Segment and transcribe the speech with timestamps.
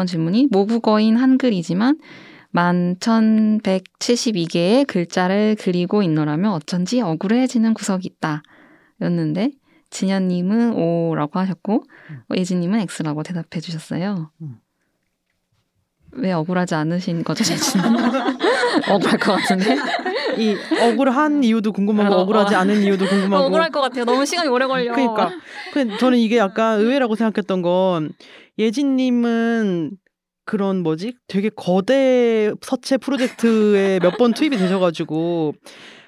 [0.00, 1.98] 2번 질문이 모국어인 한글이지만
[2.54, 8.42] 11,172개의 글자를 그리고 있노라면 어쩐지 억울해지는 구석이 있다.
[9.00, 9.50] 였는데
[9.90, 12.22] 진현님은 O라고 하셨고 음.
[12.36, 14.32] 예진님은 X라고 대답해 주셨어요.
[14.42, 14.56] 음.
[16.12, 17.86] 왜 억울하지 않으신 거죠, 예진님?
[18.90, 19.76] 억울할 것 같은데?
[20.38, 22.58] 이 억울한 이유도 궁금하고 어, 억울하지 어.
[22.58, 23.44] 않은 이유도 궁금하고.
[23.46, 24.04] 억울할 것 같아요.
[24.04, 24.92] 너무 시간이 오래 걸려.
[24.92, 25.30] 그러니까
[25.72, 28.12] 그 저는 이게 약간 의외라고 생각했던 건
[28.60, 29.92] 예진님은
[30.44, 35.54] 그런 뭐지 되게 거대 서체 프로젝트에 몇 번 투입이 되셔가지고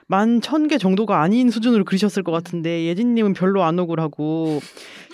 [0.08, 4.60] 만 천 개 정도가 아닌 수준으로 그리셨을 것 같은데 예진님은 별로 안 억울하고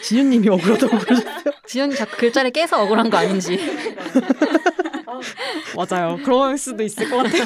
[0.03, 1.45] 진유님이 억울하다고 그러셨어요.
[1.67, 3.59] 지현이 자꾸 글자를 깨서 억울한 거 아닌지.
[5.77, 6.19] 맞아요.
[6.25, 7.45] 그럴 수도 있을 것 같아요.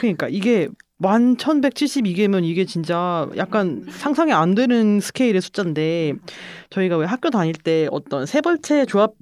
[0.00, 0.68] 그러니까 이게
[1.02, 6.12] 만 천백칠십이 개면 이게 진짜 약간 상상이 안 되는 스케일의 숫자인데
[6.68, 9.12] 저희가 왜 학교 다닐 때 어떤 세벌체 조합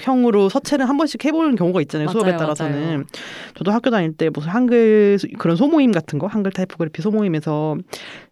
[0.00, 3.02] 형으로 서체를 한 번씩 해보는 경우가 있잖아요 수업에 맞아요, 따라서는 맞아요.
[3.54, 7.76] 저도 학교 다닐 때 무슨 한글 소- 그런 소모임 같은 거 한글 타이포그래피 소모임에서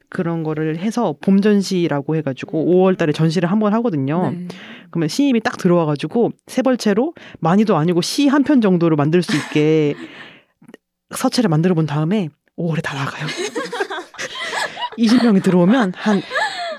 [0.09, 4.31] 그런 거를 해서 봄 전시라고 해가지고 5월달에 전시를 한 번 하거든요.
[4.31, 4.47] 네.
[4.91, 9.94] 그러면 신입이 딱 들어와가지고 세벌체로 많이도 아니고 시 한 편 정도를 만들 수 있게
[11.14, 13.26] 서체를 만들어 본 다음에 5월에 다 나가요.
[14.98, 16.22] 20명이 들어오면 한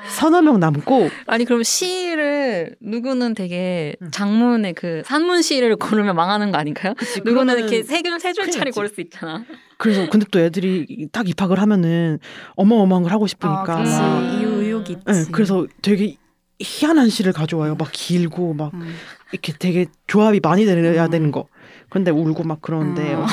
[0.10, 4.12] 서너 명 남고 아니 그럼 시를 누구는 되게 음.
[4.12, 6.94] 장문의 그 산문 시를 고르면 망하는 거 아닌가요?
[7.24, 8.72] 누구는 그거는 이렇게 큰일 났지.
[8.72, 9.46] 고를 수 있잖아.
[9.78, 12.20] 그래서 근데 또 애들이 딱 입학을 하면은
[12.56, 13.92] 어마어마한 걸 하고 싶으니까 그치.
[13.96, 15.04] 막이 의욕이 있지.
[15.06, 16.18] 네, 그래서 되게
[16.60, 17.76] 희한한 시를 가져와요.
[17.76, 18.94] 막 길고 막 음.
[19.32, 21.48] 이렇게 되게 조합이 많이 돼야 되는 거.
[21.90, 23.26] 근데 울고 막 그러는데 음.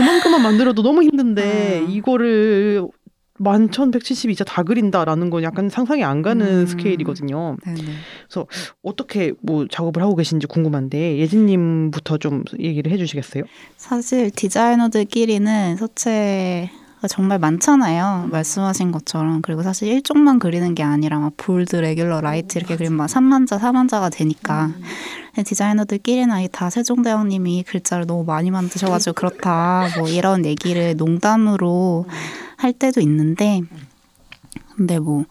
[0.00, 1.90] 그만큼만 만들어도 너무 힘든데 음.
[1.90, 2.86] 이거를
[3.40, 6.66] 만천 백칠십이자 다 그린다라는 건 약간 상상이 안 가는 음.
[6.66, 7.56] 스케일이거든요.
[7.64, 7.80] 네네.
[8.82, 13.44] 어떻게 뭐 작업을 하고 계신지 궁금한데 예진님부터 좀 얘기를 해주시겠어요?
[13.78, 18.28] 사실 디자이너들끼리는 서체가 정말 많잖아요.
[18.30, 19.40] 말씀하신 것처럼.
[19.40, 24.12] 그리고 사실 일종만 그리는 게 아니라 막 bold, regular, light 이렇게 그리면 막 3만자, 4만자가
[24.12, 24.66] 되니까.
[24.66, 24.86] 근데
[25.44, 29.88] 디자이너들끼리는 다 세종대왕님이 글자를 너무 많이 만드셔가지고 그렇다.
[29.98, 32.06] 뭐 이런 얘기를 농담으로
[32.56, 33.60] 할 때도 있는데.
[34.76, 35.24] 근데 뭐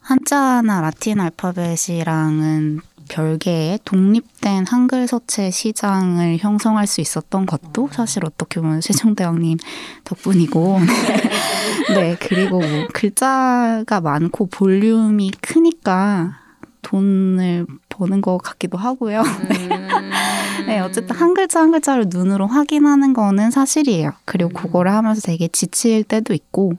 [0.00, 8.80] 한자나 라틴 알파벳이랑은 별개의 독립된 한글 서체 시장을 형성할 수 있었던 것도 사실 어떻게 보면
[8.80, 9.58] 세종대왕님
[10.04, 10.80] 덕분이고
[11.94, 16.38] 네 그리고 뭐 글자가 많고 볼륨이 크니까
[16.82, 19.22] 돈을 버는 것 같기도 하고요.
[20.66, 24.12] 네, 어쨌든 한 글자 한 글자를 눈으로 확인하는 거는 사실이에요.
[24.24, 26.72] 그리고 그거를 하면서 되게 지칠 때도 있고,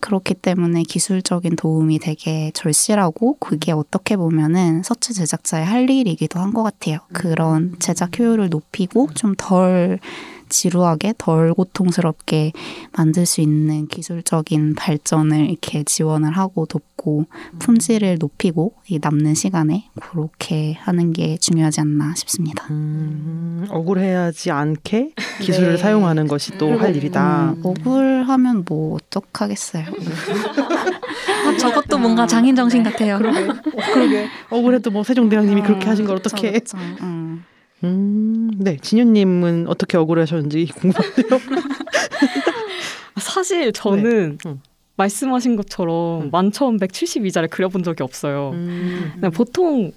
[0.00, 6.62] 그렇기 때문에 기술적인 도움이 되게 절실하고, 그게 어떻게 보면은 서체 제작자의 할 일이기도 한 것
[6.62, 6.98] 같아요.
[7.12, 9.98] 그런 제작 효율을 높이고, 좀 덜
[10.48, 12.52] 지루하게, 덜 고통스럽게
[12.96, 17.26] 만들 수 있는 기술적인 발전을 이렇게 지원을 하고 돕고,
[17.58, 22.66] 품질을 높이고, 이 남는 시간에 그렇게 하는 게 중요하지 않나 싶습니다.
[22.70, 25.76] 음, 억울해하지 않게 기술을 네.
[25.76, 27.54] 사용하는 것이 또 할 일이다.
[27.56, 29.84] 음, 억울하면 뭐 어떡하겠어요.
[29.86, 33.18] 아, 저것도 뭔가 장인 정신 같아요.
[33.18, 33.40] 그러게.
[33.48, 33.54] 어,
[33.92, 34.28] 그러게.
[34.50, 36.60] 억울해도 뭐 세종대왕님이 그렇게 하신 걸 어떻게?
[37.02, 37.44] 음.
[37.84, 41.28] 음, 네, 진유님은 어떻게 억울하셨는지 궁금한데요.
[43.20, 44.48] 사실 저는 네.
[44.50, 44.60] 음.
[44.96, 46.30] 말씀하신 것처럼 음.
[46.30, 48.50] 만천백칠십이자를 그려본 적이 없어요.
[48.54, 49.92] 음, 보통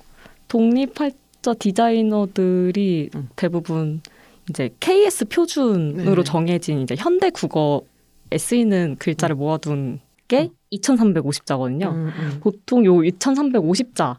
[0.48, 3.30] 독립할자 디자이너들이 음.
[3.36, 4.02] 대부분
[4.50, 6.24] 이제 KS 표준으로 네.
[6.24, 11.92] 정해진 이제 현대 국어에 쓰이는 글자를 모아둔 게 2,350자거든요.
[11.92, 12.38] 음, 음.
[12.42, 14.18] 보통 요 2,350자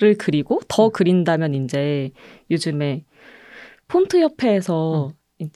[0.00, 0.14] 를 음.
[0.18, 2.10] 그리고 더 그린다면 이제
[2.50, 3.04] 요즘에
[3.88, 5.12] 폰트 협회에서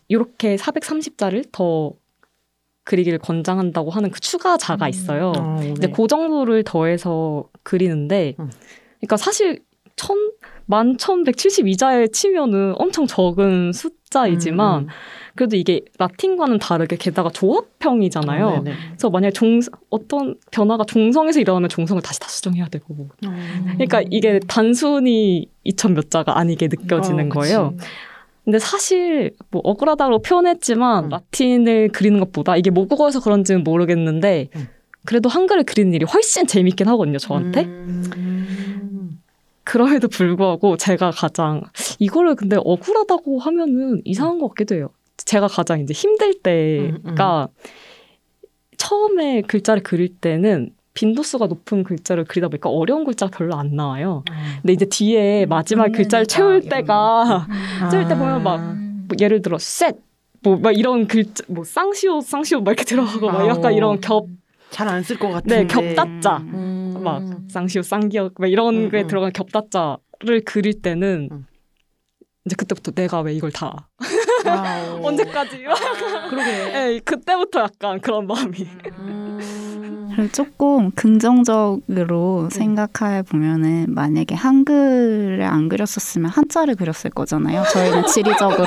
[0.09, 1.93] 이렇게 430자를 더
[2.85, 5.33] 그리기를 권장한다고 하는 그 추가자가 있어요.
[5.37, 5.71] 아, 네.
[5.71, 8.51] 이제 그 정도를 더해서 그리는데, 음.
[8.99, 9.61] 그러니까 사실
[9.97, 10.17] 천,
[10.67, 14.89] 만 천백칠십이 자에 치면은 엄청 적은 숫자이지만, 음,
[15.35, 18.49] 그래도 이게 라틴과는 다르게 게다가 조합형이잖아요.
[18.49, 18.65] 음.
[18.65, 18.77] 네네.
[18.91, 19.61] 그래서 만약에 종,
[19.91, 23.09] 어떤 변화가 종성에서 일어나면 종성을 다시 다 수정해야 되고.
[23.21, 27.35] 그러니까 이게 단순히 이천 몇 자가 아니게 느껴지는 어, 그치.
[27.35, 27.75] 거예요.
[28.45, 31.09] 근데 사실 뭐 억울하다고 표현했지만 음.
[31.09, 34.69] 라틴을 그리는 것보다 이게 모국어에서 그런지는 모르겠는데 음.
[35.07, 39.21] 그래도 한글을 그리는 일이 훨씬 재밌긴 하거든요 저한테 음.
[39.65, 41.63] 그럼에도 불구하고 제가 가장
[41.99, 44.91] 이거를 근데 억울하다고 하면은 이상한 것 같기도 해요
[45.25, 47.49] 제가 가장 이제 힘들 음, 때가
[48.77, 54.23] 처음에 글자를 그릴 때는 빈도수가 높은 글자를 그리다 보니까 어려운 글자가 별로 안 나와요.
[54.63, 57.47] 근데 이제 뒤에 마지막 글자를 채울 때가
[57.91, 58.61] 채울 때 보면 막
[59.07, 59.97] 뭐 예를 들어 셋,
[60.43, 64.27] 뭐 막 이런 글자, 뭐 쌍시옷, 쌍시옷 막 이렇게 들어가고 막 약간 이런 겹,
[64.71, 65.59] 잘 안 쓸 것 같은데.
[65.63, 67.01] 네 겹다자, 음.
[67.05, 69.07] 막 쌍시옷, 쌍기역 막 이런 음, 게 음.
[69.07, 71.47] 들어간 겹다자를 그릴 때는 음.
[72.47, 73.89] 이제 그때부터 내가 왜 이걸 다.
[75.07, 75.65] 언제까지
[76.31, 76.73] 그러게.
[76.73, 78.67] 네, 그때부터 약간 그런 마음이
[80.15, 87.65] 그리고 조금 긍정적으로 생각해 보면은 만약에 한글을 안 그렸었으면 한자를 그렸을 거잖아요.
[87.73, 88.65] 저희는 지리적으로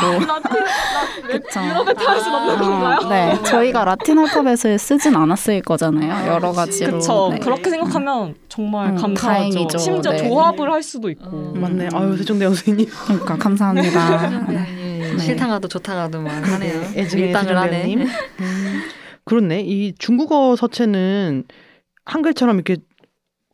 [1.26, 1.60] 그쵸.
[1.60, 2.98] 건가요?
[3.02, 6.34] 어, 네, 저희가 라틴 알파벳을 쓰진 않았을 거잖아요.
[6.34, 6.98] 여러 가지로.
[6.98, 7.30] 그쵸.
[7.32, 7.40] 네.
[7.40, 9.16] 그렇게 생각하면 정말 음, 감사하죠.
[9.28, 9.78] 다행이죠.
[9.78, 10.18] 심지어 네.
[10.28, 11.30] 조합을 할 수도 있고.
[11.56, 11.62] 음.
[11.62, 11.90] 맞네.
[11.94, 12.88] 아유 세종대왕 선생님.
[13.06, 14.46] 그러니까 감사합니다.
[14.52, 14.77] 네.
[15.00, 15.18] 네.
[15.20, 16.82] 싫다가도 좋다가도 막 하네요.
[16.96, 17.72] 애증의 밀당을 하네.
[17.84, 18.00] 세종대왕님.
[18.40, 18.82] 음,
[19.26, 19.62] 그렇네.
[19.62, 21.44] 이 중국어 서체는
[22.06, 22.78] 한글처럼 이렇게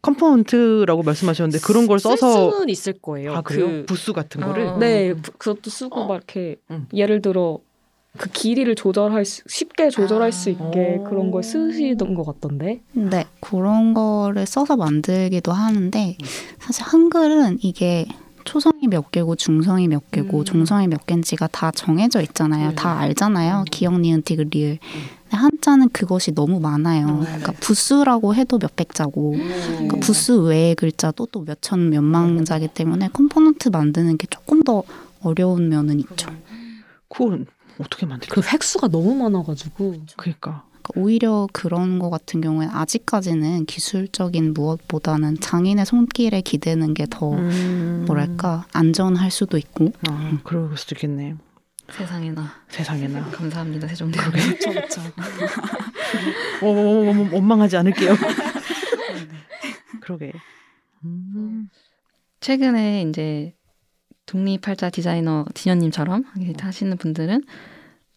[0.01, 3.33] component라고 말씀하셨는데 그런 걸쓸 써서 수는 있을 거예요.
[3.35, 3.67] 아 그래요?
[3.67, 4.47] 그, 부수 같은 어.
[4.47, 4.77] 거를.
[4.79, 6.87] 네, 부- 그것도 쓰고 막 이렇게 음.
[6.93, 7.59] 예를 들어
[8.17, 10.31] 그 길이를 조절할 수, 쉽게 조절할 아.
[10.31, 11.03] 수 있게 오.
[11.05, 12.81] 그런 걸 쓰시던 것 같던데.
[12.91, 16.17] 네, 그런 거를 써서 만들기도 하는데
[16.59, 18.05] 사실 한글은 이게
[18.43, 20.45] 초성이 몇 개고 중성이 몇 개고 음.
[20.45, 22.69] 종성이 몇 개인지가 다 정해져 있잖아요.
[22.69, 22.75] 음.
[22.75, 23.59] 다 알잖아요.
[23.59, 23.65] 음.
[23.71, 24.79] 기억, 니은, 디귿, 리을.
[25.29, 27.07] 한자는 그것이 너무 많아요.
[27.07, 27.19] 음.
[27.21, 33.69] 그러니까 부수라고 해도 몇백 자고 그러니까 부수 외의 글자도 또 몇천 몇만 자기 때문에 component
[33.69, 34.83] 만드는 게 조금 더
[35.21, 36.29] 어려운 면은 있죠.
[37.09, 37.45] 그건
[37.79, 38.33] 어떻게 만들까?
[38.33, 40.05] 그 획수가 너무 많아가지고.
[40.15, 40.65] 그러니까.
[40.83, 48.03] 그러니까 오히려 그런 거 같은 경우에는 아직까지는 기술적인 무엇보다는 장인의 손길에 기대는 게더 음.
[48.05, 51.35] 뭐랄까 안전할 수도 있고 아, 그럴 수도 있겠네.
[51.89, 53.29] 세상에나 세상에나.
[53.31, 54.31] 감사합니다 세종대왕.
[54.31, 55.01] 그렇죠, 그렇죠.
[56.61, 56.67] 어,
[57.33, 58.15] 원망하지 않을게요.
[60.01, 60.33] 그러게.
[61.05, 61.69] 음.
[62.39, 63.53] 최근에 이제
[64.25, 66.23] 독립활자 디자이너 진현님처럼
[66.59, 67.43] 하시는 분들은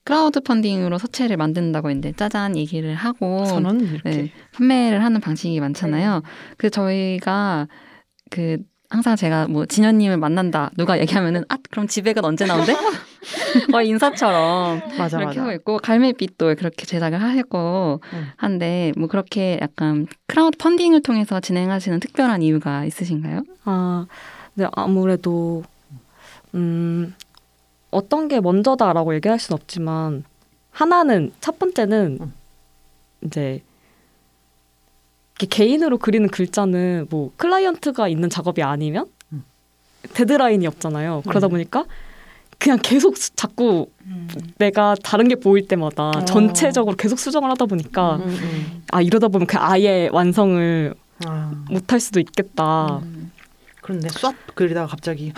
[0.05, 3.45] 크라우드 펀딩으로 서체를 만든다고 했는데 짜잔 얘기를 하고.
[4.05, 6.23] 네, 판매를 하는 방식이 많잖아요.
[6.59, 7.67] 그 저희가
[8.31, 8.59] 그
[8.89, 12.73] 항상 제가 뭐 진현님을 만난다 누가 얘기하면은 아 그럼 지백은 언제 나온대?
[13.73, 15.41] 거의 인사처럼 맞아 이렇게 맞아.
[15.43, 18.27] 하고 있고 갈매빛도 그렇게 제작을 하셨고 응.
[18.37, 23.43] 한데 뭐 그렇게 약간 크라우드 펀딩을 통해서 진행하시는 특별한 이유가 있으신가요?
[23.65, 24.07] 아,
[24.55, 25.65] 네, 아무래도,
[26.57, 27.15] 음,
[27.91, 30.25] 어떤 게 먼저다라고 얘기할 수는 없지만,
[30.71, 32.33] 하나는, 첫 번째는, 음.
[33.25, 33.63] 이제,
[35.39, 39.45] 개인으로 그리는 글자는 뭐, 클라이언트가 있는 작업이 아니면, 음.
[40.15, 41.23] 데드라인이 없잖아요.
[41.29, 41.51] 그러다 음.
[41.51, 41.85] 보니까,
[42.59, 43.91] 그냥 계속 수- 자꾸
[44.57, 46.25] 내가 다른 게 보일 때마다 어.
[46.25, 48.83] 전체적으로 계속 수정을 하다 보니까, 음, 음.
[48.93, 50.95] 아, 이러다 보면 그 아예 완성을
[51.27, 53.01] 아, 못할 수도 있겠다.
[53.87, 55.33] 그런데 쫙 그리다가 갑자기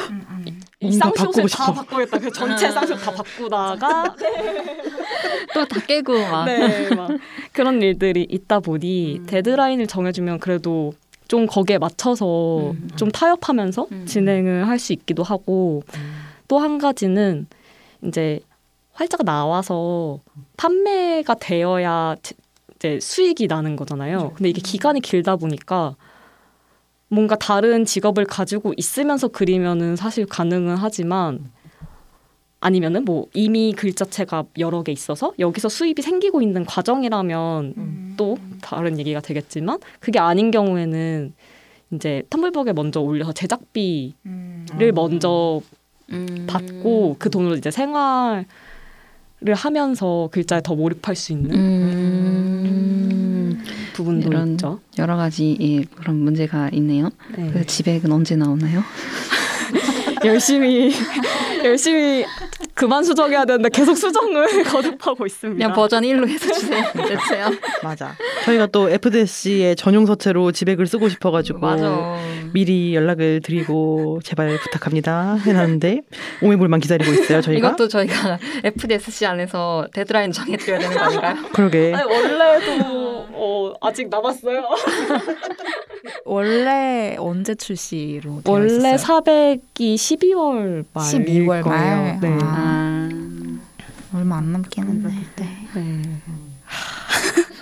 [0.81, 1.73] 이 뭔가 쌍시옷을 바꾸고 다 싶어.
[1.75, 2.19] 바꾸겠다.
[2.19, 4.15] 그 전체 쌍시옷 다 바꾸다가
[5.55, 7.11] 또다 깨고 막 네, 막
[7.53, 10.93] 그런 일들이 있다 보니 데드라인을 정해주면 그래도
[11.29, 12.89] 좀 거기에 맞춰서 음.
[12.97, 14.07] 좀 타협하면서 음.
[14.07, 15.83] 진행을 할 수 있기도 하고
[16.49, 17.47] 또 한 가지는
[18.03, 18.41] 이제
[18.95, 20.21] 활자가 나와서
[20.57, 22.35] 판매가 되어야 지-
[22.77, 24.33] 이제 수익이 나는 거잖아요.
[24.37, 25.97] 근데 이게 기간이 길다 보니까
[27.09, 31.51] 뭔가 다른 직업을 가지고 있으면서 그리면은 사실 가능은 하지만
[32.61, 39.21] 아니면은 뭐 이미 글자체가 여러 개 있어서 여기서 수입이 생기고 있는 과정이라면 또 다른 얘기가
[39.21, 41.35] 되겠지만 그게 아닌 경우에는
[41.93, 45.61] 이제 텀블벅에 먼저 올려서 제작비를 먼저
[46.11, 46.47] 음.
[46.49, 48.45] 받고 그 돈으로 이제 생활
[49.47, 52.79] 을 하면서 글자에 더 몰입할 수 있는 음.
[53.93, 54.81] 부분도 이런 있죠.
[54.99, 57.11] 여러 가지 예, 그런 문제가 있네요.
[57.37, 57.49] 네.
[57.53, 58.83] 그 지백은 언제 나오나요?
[60.25, 60.93] 열심히
[61.65, 62.25] 열심히
[62.79, 65.59] 그만 수정해야 되는데 계속 수정을 거듭하고 있습니다.
[65.59, 66.85] 그냥 버전 1로 해서 주세요.
[66.95, 67.51] 대체요.
[67.83, 68.15] 맞아.
[68.45, 72.17] 저희가 또 FDS의 전용 서체로 지백을 쓰고 싶어가지고 맞아.
[72.53, 76.03] 미리 연락을 드리고 제발 부탁합니다 해놨는데
[76.43, 77.69] 오매불만 기다리고 있어요 저희가.
[77.69, 81.37] 이것도 저희가 FDSC 안에서 데드라인 정해드려야 되는 거 아닌가요?
[81.53, 81.93] 그러게.
[81.95, 84.63] 아니, 원래도 어, 아직 남았어요.
[86.25, 89.21] 원래 언제 출시로 되어 원래 있었어요?
[89.23, 91.63] 400이 12월 말 12월 말.
[91.63, 92.19] 거예요.
[92.23, 92.39] 네.
[92.43, 92.68] 아.
[92.71, 93.09] 아,
[94.13, 95.27] 얼마 안 남긴 했네.
[95.37, 95.69] 네.
[95.75, 96.23] 네.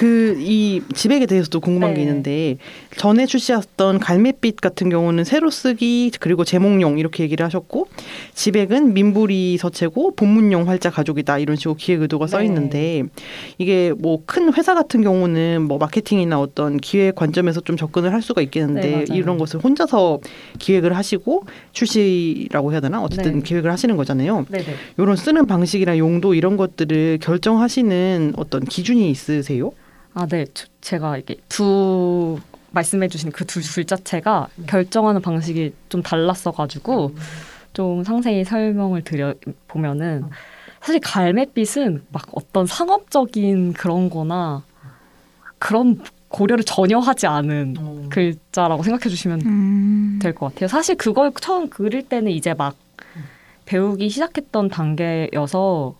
[0.00, 2.02] 그 이 지백에 대해서도 궁금한 게 네.
[2.02, 2.56] 있는데
[2.96, 7.88] 전에 출시했던 갈매빛 같은 경우는 새로 쓰기 그리고 제목용 이렇게 얘기를 하셨고
[8.34, 12.46] 지백은 민부리 서체고 본문용 활자 가족이다 이런 식으로 기획 의도가 써 네.
[12.46, 13.02] 있는데
[13.58, 18.42] 이게 뭐 큰 회사 같은 경우는 뭐 마케팅이나 어떤 기획 관점에서 좀 접근을 할 수가
[18.42, 19.14] 있겠는데 네.
[19.14, 20.20] 이런 것을 혼자서
[20.58, 23.42] 기획을 하시고 출시라고 해야 되나 어쨌든 네.
[23.42, 24.46] 기획을 하시는 거잖아요.
[24.50, 24.74] 네 네.
[24.98, 29.72] 이런 쓰는 방식이나 용도 이런 것들을 결정하시는 어떤 기준이 있으세요?
[30.14, 30.44] 아, 네.
[30.54, 32.38] 저- 제가 이게 두
[32.72, 37.14] 말씀해 주신 그두 글자체가 결정하는 방식이 좀 달랐어 가지고
[37.72, 39.34] 좀 상세히 설명을 드려
[39.68, 40.24] 보면은
[40.80, 44.62] 사실 갈매빛은 막 어떤 상업적인 그런 거나
[45.58, 50.18] 그런 고려를 전혀 하지 않은 글자라고 생각해 주시면 음.
[50.22, 50.68] 될것 같아요.
[50.68, 52.76] 사실 그걸 처음 그릴 때는 이제 막
[53.70, 55.94] 배우기 시작했던 단계여서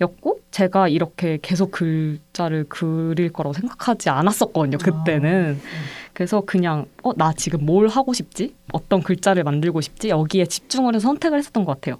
[0.00, 4.78] 였고 제가 이렇게 계속 글자를 그릴 거라고 생각하지 않았었거든요.
[4.78, 5.60] 그때는
[6.14, 8.54] 그래서 그냥 어 나 지금 뭘 하고 싶지?
[8.72, 10.08] 어떤 글자를 만들고 싶지?
[10.08, 11.98] 여기에 집중을 해서 선택을 했었던 것 같아요.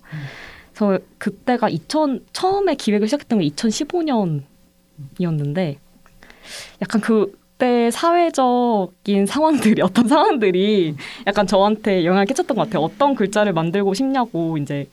[0.72, 5.76] 그래서 그때가 2000 처음에 기획을 시작했던 게 2015년이었는데
[6.80, 10.94] 약간 그때 사회적인 상황들이 어떤 상황들이
[11.26, 12.84] 약간 저한테 영향을 끼쳤던 것 같아요.
[12.84, 14.88] 어떤 글자를 만들고 싶냐고 이제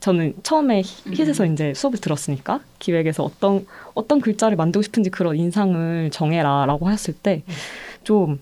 [0.00, 6.90] 저는 처음에 힛에서 이제 수업을 들었으니까 기획에서 어떤 어떤 글자를 만들고 싶은지 그런 인상을 정해라라고
[6.90, 8.38] 했을 때좀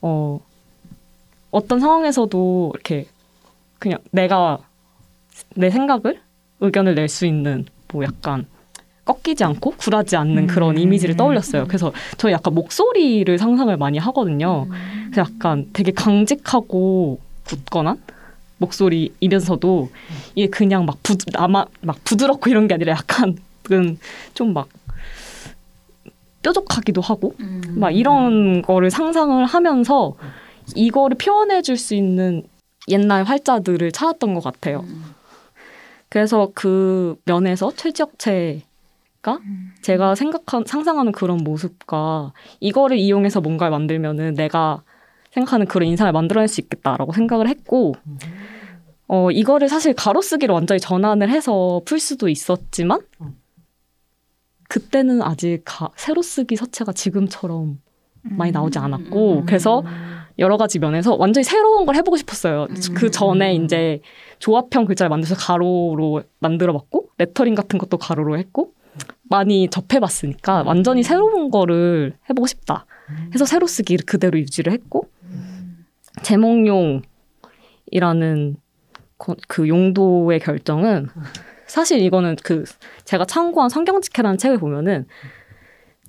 [0.00, 0.40] 어,
[1.50, 3.06] 어떤 상황에서도 이렇게
[3.78, 4.58] 그냥 내가
[5.56, 6.20] 내 생각을
[6.60, 8.46] 의견을 낼 수 있는 뭐 약간
[9.04, 11.66] 꺾이지 않고 굴하지 않는 그런 이미지를 떠올렸어요.
[11.66, 14.68] 그래서 저 약간 목소리를 상상을 많이 하거든요.
[15.10, 18.00] 그래서 약간 되게 강직하고 굳건한
[18.62, 19.90] 목소리이면서도
[20.34, 23.36] 이게 그냥 막 부, 아마 막 부드럽고 이런 게 아니라 약간
[24.34, 24.68] 좀막
[26.42, 27.34] 뾰족하기도 하고
[27.68, 30.14] 막 이런 거를 상상을 하면서
[30.74, 32.42] 이거를 표현해 줄 수 있는
[32.88, 34.84] 옛날 활자들을 찾았던 것 같아요.
[36.08, 39.38] 그래서 그 면에서 최지혁체가
[39.82, 44.82] 제가 생각한 상상하는 그런 모습과 이거를 이용해서 뭔가를 만들면은 내가
[45.30, 47.94] 생각하는 그런 인상을 만들어낼 수 있겠다라고 생각을 했고
[49.14, 53.00] 어 이거를 사실 가로쓰기로 완전히 전환을 해서 풀 수도 있었지만
[54.70, 57.78] 그때는 아직 가, 세로쓰기 서체가 지금처럼
[58.22, 59.82] 많이 나오지 않았고 그래서
[60.38, 62.68] 여러 가지 면에서 완전히 새로운 걸 해보고 싶었어요.
[62.94, 64.00] 그 전에 이제
[64.38, 68.72] 조합형 글자를 만들어서 가로로 만들어봤고 레터링 같은 것도 가로로 했고
[69.24, 72.86] 많이 접해봤으니까 완전히 새로운 거를 해보고 싶다.
[73.34, 75.10] 해서 세로쓰기를 그대로 유지를 했고
[76.22, 77.02] 제목용이라는
[78.54, 78.61] 거-
[79.48, 81.08] 그 용도의 결정은
[81.66, 82.64] 사실 이거는 그
[83.04, 85.06] 제가 참고한 성경직해라는 책을 보면은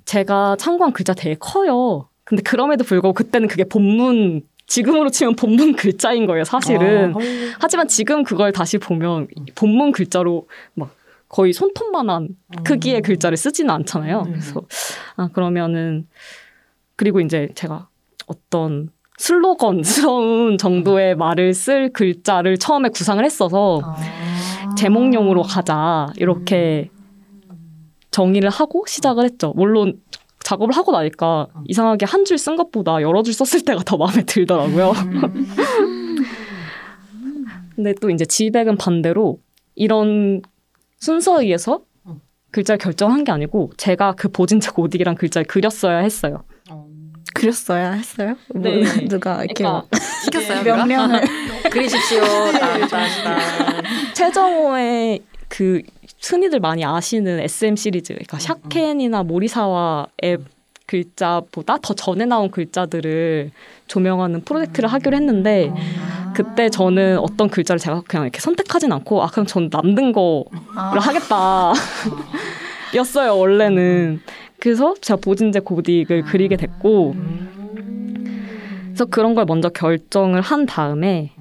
[0.06, 2.10] 제가 참고한 글자 되게 커요.
[2.24, 7.14] 근데 그럼에도 불구하고 그때는 그게 본문 지금으로 치면 본문 글자인 거예요, 사실은.
[7.16, 7.20] 아,
[7.60, 10.96] 하지만 지금 그걸 다시 보면 본문 글자로 막
[11.28, 12.30] 거의 손톱만한
[12.64, 14.24] 크기의 글자를 쓰지는 않잖아요.
[14.24, 14.62] 그래서
[15.16, 16.08] 아 그러면은
[16.96, 17.88] 그리고 이제 제가
[18.28, 23.96] 어떤 슬로건스러운 정도의 말을 쓸 글자를 처음에 구상을 했어서
[24.78, 26.90] 제목용으로 가자 이렇게
[28.12, 29.54] 정의를 하고 시작을 했죠.
[29.56, 30.00] 물론
[30.44, 34.94] 작업을 하고 나니까 이상하게 한 줄 쓴 것보다 여러 줄 썼을 때가 더 마음에 들더라고요.
[37.76, 39.40] 근데 또 이제 지백은 반대로
[39.76, 40.42] 이런
[41.00, 41.82] 순서에 의해서
[42.52, 46.44] 글자를 결정한 게 아니고 제가 그 보진체 고딕이란 글자를 그렸어야 했어요.
[47.34, 48.36] 그렸어야 했어요?
[48.54, 48.84] 뭐, 네.
[49.08, 49.88] 누가 이렇게 그러니까
[50.24, 50.64] 시켰어요.
[50.64, 51.22] 명령을
[51.72, 52.22] 그리십시오.
[52.22, 53.84] 딴딴딴.
[54.14, 55.82] 최정호의 그
[56.22, 60.38] 흔히들 많이 아시는 SM 시리즈, 그러니까 샤켄이나 모리사와의
[60.86, 63.52] 글자보다 더 전에 나온 글자들을
[63.88, 65.72] 조명하는 프로젝트를 하기로 했는데
[66.36, 71.74] 그때 저는 어떤 글자를 제가 그냥 이렇게 선택하진 않고 아 그냥 전 남는 거를 하겠다
[72.96, 74.22] 였어요 원래는
[74.64, 77.16] 그래서 제가 보진제 고딕을 그리게 됐고
[78.86, 81.32] 그래서 그런 걸 먼저 결정을 한 다음에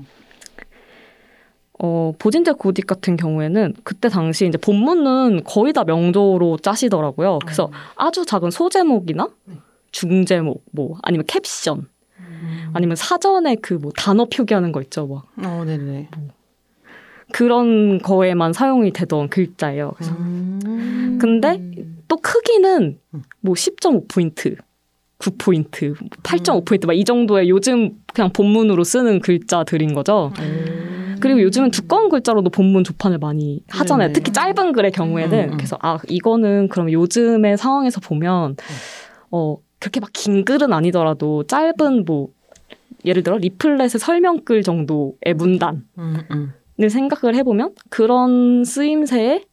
[1.78, 7.38] 어, 보진제 고딕 같은 경우에는 그때 당시 이제 본문은 거의 다 명조로 짜시더라고요.
[7.44, 9.28] 그래서 아주 작은 소제목이나
[9.92, 11.86] 중제목, 뭐 아니면 캡션,
[12.72, 16.08] 아니면 사전에 그 뭐 단어 표기하는 거 있죠, 뭐 어, 네네.
[17.32, 19.92] 그런 거에만 사용이 되던 글자예요.
[19.96, 21.18] 그래서 음.
[21.20, 21.60] 근데
[22.12, 22.98] 또 크기는
[23.40, 24.58] 뭐 10.5포인트,
[25.18, 30.30] 9포인트, 8.5포인트 막 이 정도의 요즘 그냥 본문으로 쓰는 글자들인 거죠.
[31.20, 34.08] 그리고 요즘은 두꺼운 글자로도 본문 조판을 많이 하잖아요.
[34.08, 34.12] 네네.
[34.12, 35.56] 특히 짧은 글의 경우에는 음, 음.
[35.56, 38.56] 그래서 아 이거는 그럼 요즘의 상황에서 보면
[39.30, 42.28] 어 그렇게 막 긴 글은 아니더라도 짧은 뭐
[43.06, 46.88] 예를 들어 리플렛의 설명글 정도의 문단을 음, 음.
[46.90, 49.44] 생각을 해보면 그런 쓰임새에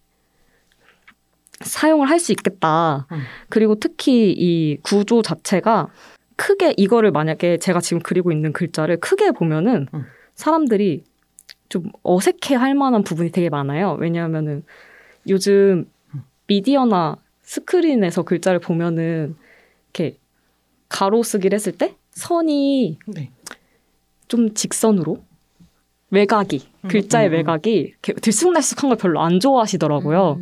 [1.61, 3.07] 사용을 할 수 있겠다.
[3.11, 3.21] 음.
[3.49, 5.87] 그리고 특히 이 구조 자체가
[6.35, 10.05] 크게 이거를 만약에 제가 지금 그리고 있는 글자를 크게 보면은 음.
[10.35, 11.03] 사람들이
[11.69, 13.97] 좀 어색해 할 만한 부분이 되게 많아요.
[13.99, 14.63] 왜냐하면은
[15.27, 15.85] 요즘
[16.47, 19.35] 미디어나 스크린에서 글자를 보면은
[19.93, 20.17] 이렇게
[20.87, 23.31] 가로 쓰기를 했을 때 선이 네.
[24.27, 25.23] 좀 직선으로
[26.11, 27.37] 외곽이 글자의 음, 음, 음.
[27.37, 30.39] 외곽이 이렇게 들쑥날쑥한 걸 별로 안 좋아하시더라고요.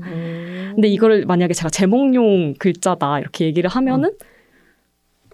[0.78, 0.82] 음.
[0.82, 4.12] 근데 이거를 만약에 제가 제목용 글자다 이렇게 얘기를 하면은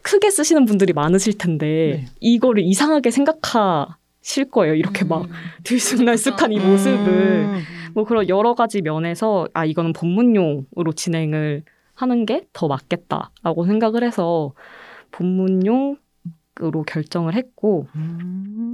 [0.02, 1.66] 크게 쓰시는 분들이 많으실 텐데
[2.02, 2.06] 네.
[2.20, 4.76] 이거를 이상하게 생각하실 거예요.
[4.76, 5.28] 이렇게 막
[5.64, 7.62] 들쑥날쑥한 이 모습을 음.
[7.94, 14.54] 뭐 그런 여러 가지 면에서 아 이거는 본문용으로 진행을 하는 게 더 맞겠다라고 생각을 해서
[15.12, 15.98] 본문용
[16.62, 18.72] 으로 결정을 했고 음.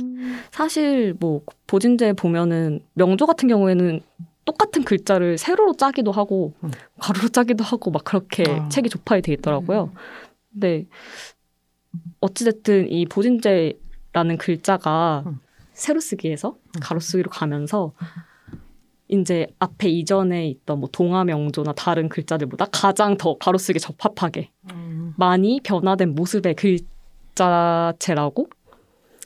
[0.51, 4.01] 사실 뭐 보진제 보면은 명조 같은 경우에는
[4.49, 6.71] 똑같은 글자를 세로로 짜기도 하고 음.
[6.99, 8.67] 가로로 짜기도 하고 막 그렇게 아.
[8.69, 9.91] 책이 조파이 돼 있더라고요.
[10.51, 10.87] 근데
[12.19, 15.39] 어찌됐든 이 보진제라는 글자가 음.
[15.73, 17.93] 세로 쓰기에서 가로 쓰기로 가면서
[19.07, 25.13] 이제 앞에 이전에 있던 뭐 동화 명조나 다른 글자들보다 가장 더 가로 쓰기 적합하게 음.
[25.15, 26.55] 많이 변화된 모습의
[27.35, 28.49] 글자체라고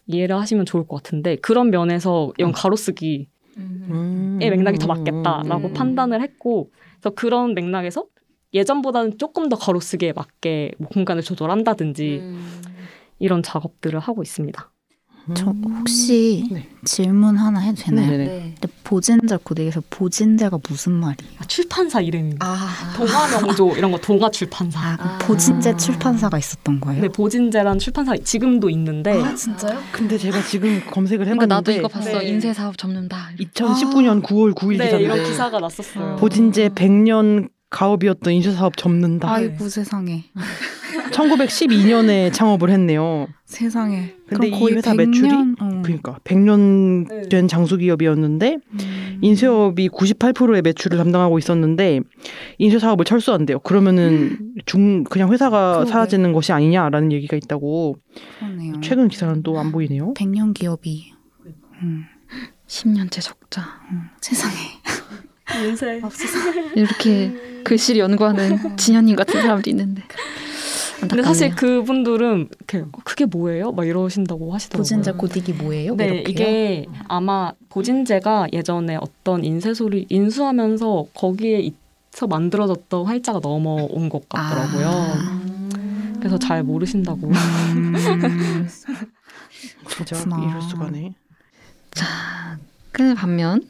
[0.07, 4.37] 이해를 하시면 좋을 것 같은데 그런 면에서 이건 가로 쓰기 의 음.
[4.39, 5.73] 맥락이 더 맞겠다라고 음.
[5.73, 8.05] 판단을 했고 그래서 그런 맥락에서
[8.53, 12.21] 예전보다는 조금 더 가로쓰기에 맞게 뭐 공간을 조절한다든지
[13.19, 14.72] 이런 작업들을 하고 있습니다.
[15.35, 15.45] 저
[15.79, 16.67] 혹시 네.
[16.83, 18.09] 질문 하나 해도 되나요?
[18.09, 18.25] 네네.
[18.25, 18.55] 네.
[18.59, 21.31] 근데 보진자 고딕에서 보진자가 무슨 말이에요?
[21.39, 22.45] 아, 출판사 이름입니다.
[22.45, 24.79] 아, 동화 명조 이런 거 동화 출판사.
[24.79, 25.17] 아, 아.
[25.19, 27.01] 보진제 출판사가 있었던 거예요?
[27.03, 29.79] 네, 보진제란 출판사 지금도 있는데 아 진짜요?
[29.93, 32.19] 근데 제가 지금 검색을 그러니까 해봤는데 나도 이거 봤어.
[32.19, 32.27] 네.
[32.27, 33.29] 인쇄 사업 접는다.
[33.39, 36.17] 2019년 9월 9일 네, 기사인데 이런 기사가 났었어요.
[36.17, 39.31] 보진제 100년 가업이었던 인쇄 사업 접는다.
[39.31, 40.25] 아이고 세상에
[41.11, 43.27] 1912년에 창업을 했네요.
[43.45, 44.97] 세상에 근데 이 거의 회사 100년?
[45.07, 45.81] 매출이 어.
[45.83, 47.29] 그러니까 100년 네.
[47.29, 49.19] 된 장수 기업이었는데 음.
[49.21, 51.99] 인쇄업이 98%의 매출을 담당하고 있었는데
[52.57, 53.59] 인쇄 사업을 철수한대요.
[53.59, 55.91] 그러면은 중 그냥 회사가 그러게.
[55.91, 57.97] 사라지는 것이 아니냐라는 얘기가 있다고
[58.39, 58.73] 그러네요.
[58.81, 60.13] 최근 기사는 또 안 보이네요.
[60.15, 61.13] 100년 기업이
[61.83, 62.05] 음,
[62.67, 63.61] 10년째 적자.
[63.91, 64.55] 음, 세상에
[65.67, 66.01] 인쇄.
[66.75, 67.31] 이렇게
[67.63, 70.01] 글씨를 연구하는 진현님 같은 사람도 있는데.
[70.99, 73.71] 근데 사실 그분들은 이렇게 어, 그게 뭐예요?
[73.71, 74.81] 막 이러신다고 하시더라고요.
[74.81, 75.95] 보진제 고딕이 뭐예요?
[75.95, 76.27] 네, 이렇게요?
[76.29, 84.87] 이게 아마 보진제가 예전에 어떤 인쇄소를 인수하면서 거기에 있어 만들어졌던 활자가 넘어온 것 같더라고요.
[84.87, 85.41] 아.
[86.19, 87.27] 그래서 잘 모르신다고.
[87.27, 87.93] 음,
[89.89, 90.49] 진짜 그렇구나.
[90.49, 91.13] 이럴 수가네.
[92.91, 93.61] 그 반면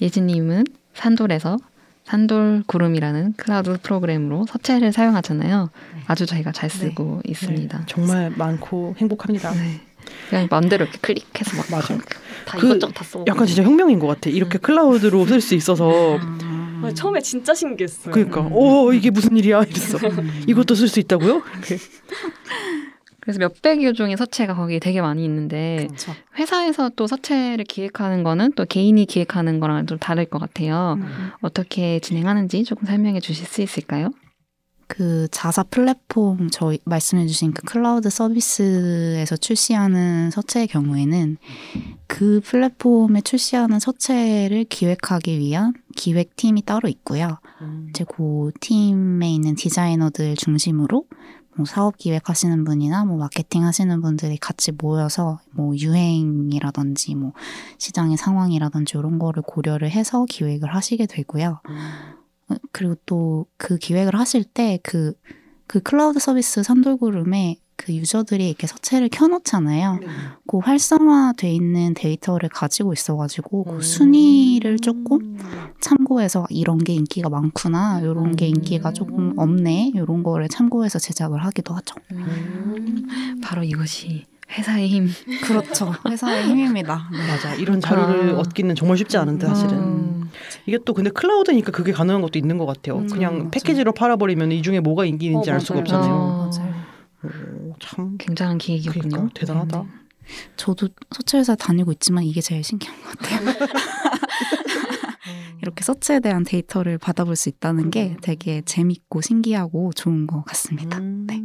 [0.00, 0.64] 예진님은
[0.94, 1.56] 산돌에서
[2.04, 5.70] 산돌 구름이라는 클라우드 프로그램으로 서체를 사용하잖아요.
[6.06, 7.84] 아주 저희가 잘 쓰고 있습니다.
[7.86, 9.52] 정말 많고 행복합니다.
[9.52, 9.80] 네.
[10.28, 11.96] 그냥 마음대로 이렇게 클릭해서 막 맞아.
[12.46, 13.24] 다 그 이것저것 다 써.
[13.26, 14.28] 약간 진짜 혁명인 것 같아.
[14.28, 16.92] 이렇게 클라우드로 쓸 수 있어서 음.
[16.94, 18.12] 처음에 진짜 신기했어요.
[18.12, 19.98] 그러니까 오 이게 무슨 일이야 이랬어.
[20.46, 21.42] 이것도 쓸 수 있다고요?
[23.24, 26.12] 그래서 몇백 여 종의 서체가 거기 되게 많이 있는데 그렇죠.
[26.36, 30.98] 회사에서 또 서체를 기획하는 거는 또 개인이 기획하는 거랑 좀 다를 것 같아요.
[30.98, 31.30] 음.
[31.40, 34.10] 어떻게 진행하는지 조금 설명해 주실 수 있을까요?
[34.86, 41.38] 그 자사 플랫폼 저희 말씀해 주신 그 클라우드 서비스에서 출시하는 서체의 경우에는
[42.06, 47.38] 그 플랫폼에 출시하는 서체를 기획하기 위한 기획팀이 따로 있고요.
[47.88, 51.06] 이제 그 팀에 있는 디자이너들 중심으로
[51.56, 57.32] 뭐 사업 기획하시는 분이나 뭐 마케팅 하시는 분들이 같이 모여서 뭐 유행이라든지 뭐
[57.78, 61.60] 시장의 상황이라든지 이런 거를 고려를 해서 기획을 하시게 되고요.
[62.50, 65.14] 어, 그리고 또 그 기획을 하실 때 그
[65.66, 70.00] 그 클라우드 서비스 산돌그룹에 그 유저들이 이렇게 서체를 켜놓잖아요.
[70.46, 75.36] 그 활성화돼 있는 데이터를 가지고 있어가지고 그 순위를 조금
[75.80, 81.74] 참고해서 이런 게 인기가 많구나, 이런 게 인기가 조금 없네, 이런 거를 참고해서 제작을 하기도
[81.74, 81.96] 하죠.
[83.42, 85.08] 바로 이것이 회사의 힘.
[85.44, 85.92] 그렇죠.
[86.08, 87.08] 회사의 힘입니다.
[87.10, 87.54] 맞아.
[87.54, 88.38] 이런 자료를 아.
[88.38, 90.30] 얻기는 정말 쉽지 않은데 사실은 음.
[90.66, 92.98] 이게 또 근데 클라우드니까 그게 가능한 것도 있는 것 같아요.
[92.98, 93.50] 음, 그냥 맞아요.
[93.50, 95.82] 패키지로 팔아버리면 이 중에 뭐가 인기 있는지 어, 알 수가 맞아요.
[95.82, 96.14] 없잖아요.
[96.14, 96.74] 어, 맞아요.
[97.24, 99.08] 오, 참 굉장한 기획이었군요.
[99.08, 99.82] 그러니까 대단하다.
[99.82, 99.88] 네.
[100.56, 103.40] 저도 서체회사 다니고 있지만 이게 제일 신기한 것 같아요.
[105.62, 110.98] 이렇게 서치에 대한 데이터를 받아볼 수 있다는 게 되게 재밌고 신기하고 좋은 것 같습니다.
[111.00, 111.40] 네.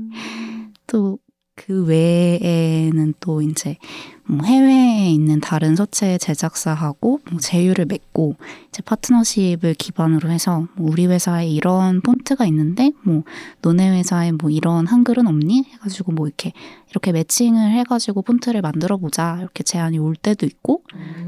[0.87, 1.19] 또
[1.59, 3.75] 그 외에는 또 이제
[4.23, 8.37] 뭐 해외에 있는 다른 서체 제작사하고 뭐 제휴를 맺고
[8.69, 13.23] 이제 파트너십을 기반으로 해서 뭐 우리 회사에 이런 폰트가 있는데 뭐
[13.61, 15.65] 너네 회사에 뭐 이런 한글은 없니?
[15.73, 16.53] 해가지고 뭐 이렇게
[16.91, 20.83] 이렇게 매칭을 해가지고 폰트를 만들어 보자 이렇게 제안이 올 때도 있고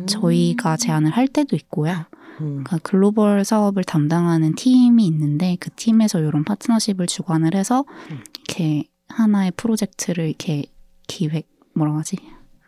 [0.05, 2.05] 저희가 제안을 할 때도 있고요.
[2.39, 2.63] 음.
[2.63, 7.83] 그러니까 글로벌 사업을 담당하는 팀이 있는데 그 팀에서 이런 파트너십을 주관을 해서
[8.47, 10.63] 이렇게 하나의 프로젝트를 이렇게
[11.07, 12.17] 기획 뭐라 하지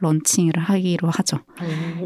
[0.04, 1.38] 런칭을 하기로 하죠.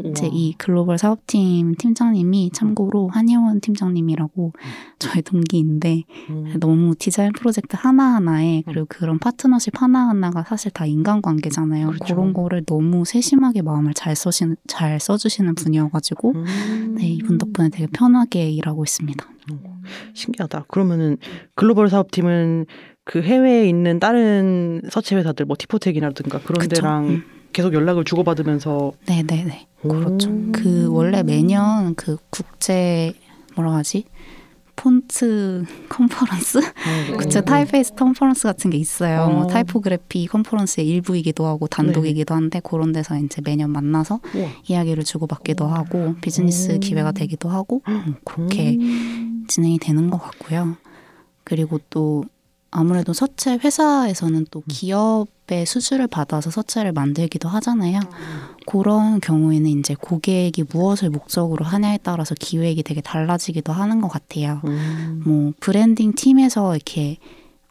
[0.04, 4.52] 이제 이 글로벌 사업팀 팀장님이 참고로 한혜원 팀장님이라고
[5.00, 6.54] 저희 동기인데 음.
[6.60, 11.88] 너무 디자인 프로젝트 하나하나에 그리고 그런 파트너십 하나하나가 사실 다 인간관계잖아요.
[11.88, 12.14] 그렇죠.
[12.14, 16.94] 그런 거를 너무 세심하게 마음을 잘 써시는 잘 써주시는 분이어가지고 음.
[16.96, 19.26] 네 이분 덕분에 되게 편하게 일하고 있습니다.
[20.14, 20.66] 신기하다.
[20.68, 21.16] 그러면은
[21.54, 22.66] 글로벌 사업팀은
[23.08, 26.74] 그 해외에 있는 다른 서체 회사들 뭐 티포텍이라든가 그런 그쵸.
[26.82, 27.24] 데랑 음.
[27.54, 29.66] 계속 연락을 주고받으면서 네네네.
[29.80, 30.28] 그렇죠.
[30.28, 30.52] 오.
[30.52, 33.14] 그 원래 매년 그 국제
[33.56, 34.04] 뭐라 하지?
[34.76, 36.60] 폰트 컨퍼런스?
[37.16, 39.22] 국제 typeface 컨퍼런스 같은 게 있어요.
[39.22, 39.30] 어.
[39.30, 44.48] 뭐 타이포그래피 컨퍼런스의 일부이기도 하고 단독이기도 한데 그런 데서 이제 매년 만나서 우와.
[44.66, 46.78] 이야기를 주고받기도 하고 비즈니스 오.
[46.78, 49.46] 기회가 되기도 하고 뭐 그렇게 음.
[49.48, 50.76] 진행이 되는 것 같고요.
[51.42, 52.24] 그리고 또
[52.70, 58.00] 아무래도 서체 회사에서는 또 기업의 수주를 받아서 서체를 만들기도 하잖아요.
[58.66, 64.60] 그런 경우에는 이제 고객이 무엇을 목적으로 하냐에 따라서 기획이 되게 달라지기도 하는 것 같아요.
[64.64, 65.22] 음.
[65.24, 67.16] 뭐 브랜딩 팀에서 이렇게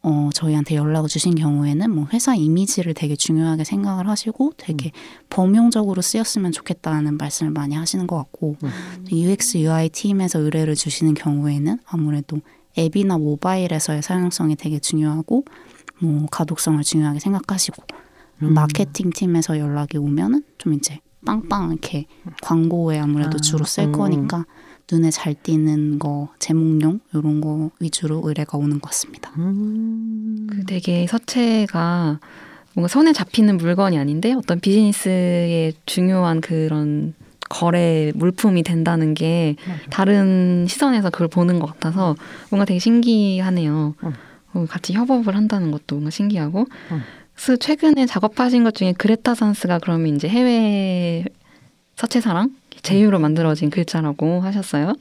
[0.02, 4.92] 어 저희한테 연락을 주신 경우에는 뭐 회사 이미지를 되게 중요하게 생각을 하시고 되게
[5.30, 9.06] 범용적으로 쓰였으면 좋겠다는 말씀을 많이 하시는 것 같고 음.
[9.12, 12.40] UX UI 팀에서 의뢰를 주시는 경우에는 아무래도
[12.78, 15.46] 앱이나 모바일에서의 사용성이 되게 중요하고
[16.00, 17.84] 뭐 가독성을 중요하게 생각하시고
[18.44, 18.54] 음.
[18.54, 22.06] 마케팅 팀에서 연락이 오면은 좀 이제 빵빵 이렇게
[22.42, 23.92] 광고에 아무래도 아, 주로 쓸 음.
[23.92, 24.46] 거니까
[24.90, 29.32] 눈에 잘 띄는 거 제목용 이런 거 위주로 의뢰가 오는 것 같습니다.
[29.38, 30.48] 음.
[30.50, 32.20] 그 되게 서체가
[32.74, 37.16] 뭔가 손에 잡히는 물건이 아닌데 어떤 비즈니스의 중요한 그런
[37.50, 39.56] 거래 물품이 된다는 게
[39.90, 42.16] 다른 시선에서 그걸 보는 것 같아서
[42.50, 43.96] 뭔가 되게 신기하네요.
[44.04, 44.14] 음.
[44.54, 46.66] 어, 같이 협업을 한다는 것도 뭔가 신기하고.
[46.92, 47.02] 음.
[47.34, 51.24] 그래서 최근에 작업하신 것 중에 그레타 산스가 그러면 이제 해외
[51.96, 54.94] 서체사랑 제휴로 만들어진 글자라고 하셨어요.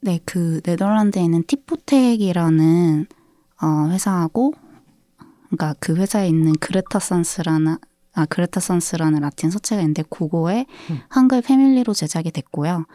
[0.00, 3.06] 네, 그 네덜란드에 있는 티포텍이라는
[3.62, 4.52] 어, 회사하고
[5.48, 7.76] 그러니까 그 회사에 있는 그레타 산스라는
[8.16, 11.00] 아 그레타 산스라는 라틴 서체가 있는데 그거에 음.
[11.08, 12.86] 한글 패밀리로 제작이 됐고요.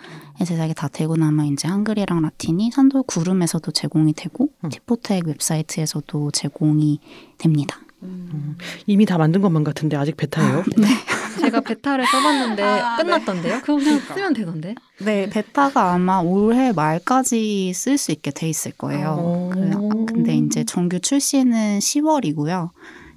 [0.42, 4.70] 이 제작이 다 되고 나면 이제 한글이랑 라틴이 산돌 구름에서도 제공이 되고 음.
[4.70, 7.00] 티포텍 웹사이트에서도 제공이
[7.38, 7.80] 됩니다.
[8.88, 10.64] 이미 다 만든 것만 같은데 아직 베타예요?
[11.40, 13.04] 제가 베타를 써봤는데 아, 네.
[13.04, 13.62] 끝났던데요?
[13.62, 14.76] 그거 그냥 쓰면 되던데.
[15.00, 19.18] 네, 베타가 아마 올해 말까지 쓸 수 있게 돼 있을 거예요.
[19.20, 19.50] 오.
[19.50, 22.72] 그, 아, 근데 이제 정규 출시는 10월이고요.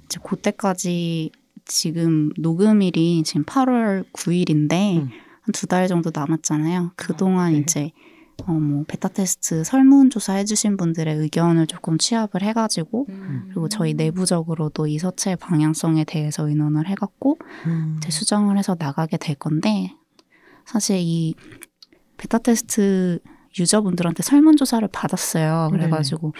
[0.05, 1.31] 이제 그때까지
[1.65, 5.09] 지금 녹음일이 지금 8월 9일인데 음.
[5.41, 6.91] 한두 달 정도 남았잖아요.
[6.95, 7.59] 그동안 네.
[7.59, 7.91] 이제
[8.47, 13.07] 어 뭐 베타 테스트 설문조사 해주신 분들의 의견을 조금 취합을 해가지고
[13.45, 17.95] 그리고 저희 내부적으로도 이 서체의 방향성에 대해서 의논을 해갖고 음.
[17.97, 19.93] 이제 수정을 해서 나가게 될 건데
[20.65, 21.35] 사실 이
[22.17, 23.19] 베타 테스트
[23.57, 25.69] 유저분들한테 설문조사를 받았어요.
[25.71, 25.83] 네네.
[25.83, 26.33] 그래가지고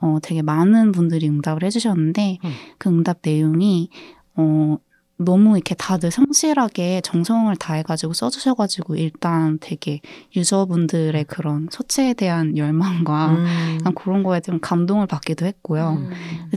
[0.00, 2.50] 어 되게 많은 분들이 응답을 해주셨는데 음.
[2.78, 3.88] 그 응답 내용이
[4.36, 4.78] 어
[5.18, 10.00] 너무 이렇게 다들 성실하게 정성을 다해가지고 써주셔가지고 일단 되게
[10.36, 13.78] 유저분들의 그런 서체에 대한 열망과 음.
[13.94, 15.96] 그런 거에 좀 감동을 받기도 했고요.
[15.98, 16.10] 음.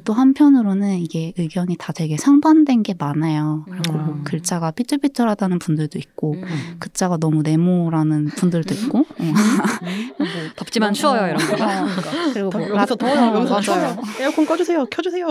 [0.04, 3.63] 또 한편으로는 이게 의견이 다 되게 상반된 게 많아요.
[3.69, 4.24] 그리고 뭐 음.
[4.26, 6.76] 글자가 삐뚤삐뚤하다는 분들도 있고 음.
[6.80, 9.24] 글자가 너무 네모라는 분들도 있고 어.
[9.24, 11.56] 뭐 덥지만 추워요 이런 거.
[12.34, 13.32] 그리고 더- 뭐 여기서 라- 더워요.
[13.32, 13.98] 어, 여기서 맞아요.
[14.19, 14.86] 에어컨 꺼주세요.
[14.91, 15.28] 켜주세요.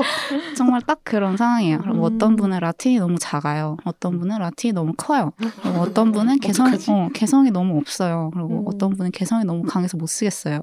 [0.57, 1.79] 정말 딱 그런 상황이에요.
[1.83, 2.03] 그리고 음.
[2.15, 3.77] 어떤 분은 라틴이 너무 작아요.
[3.85, 5.33] 어떤 분은 라틴이 너무 커요.
[5.79, 6.73] 어떤 분은 개성?
[6.89, 8.31] 어, 개성이 너무 없어요.
[8.33, 8.65] 그리고 음.
[8.67, 10.61] 어떤 분은 개성이 너무 강해서 못 쓰겠어요.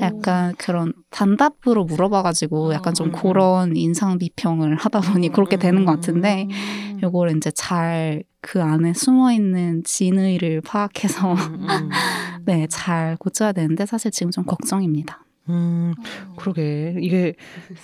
[0.00, 3.12] 약간 그런 단답으로 물어봐가지고 약간 좀 음.
[3.12, 7.00] 그런 인상 비평을 하다 보니 그렇게 되는 것 같은데 음.
[7.02, 11.90] 요걸 이제 잘 그 안에 숨어 있는 진의를 파악해서 음, 음.
[12.46, 15.25] 네, 잘 고쳐야 되는데 사실 지금 좀 걱정입니다.
[15.48, 15.94] 음,
[16.36, 16.96] 그러게.
[17.00, 17.34] 이게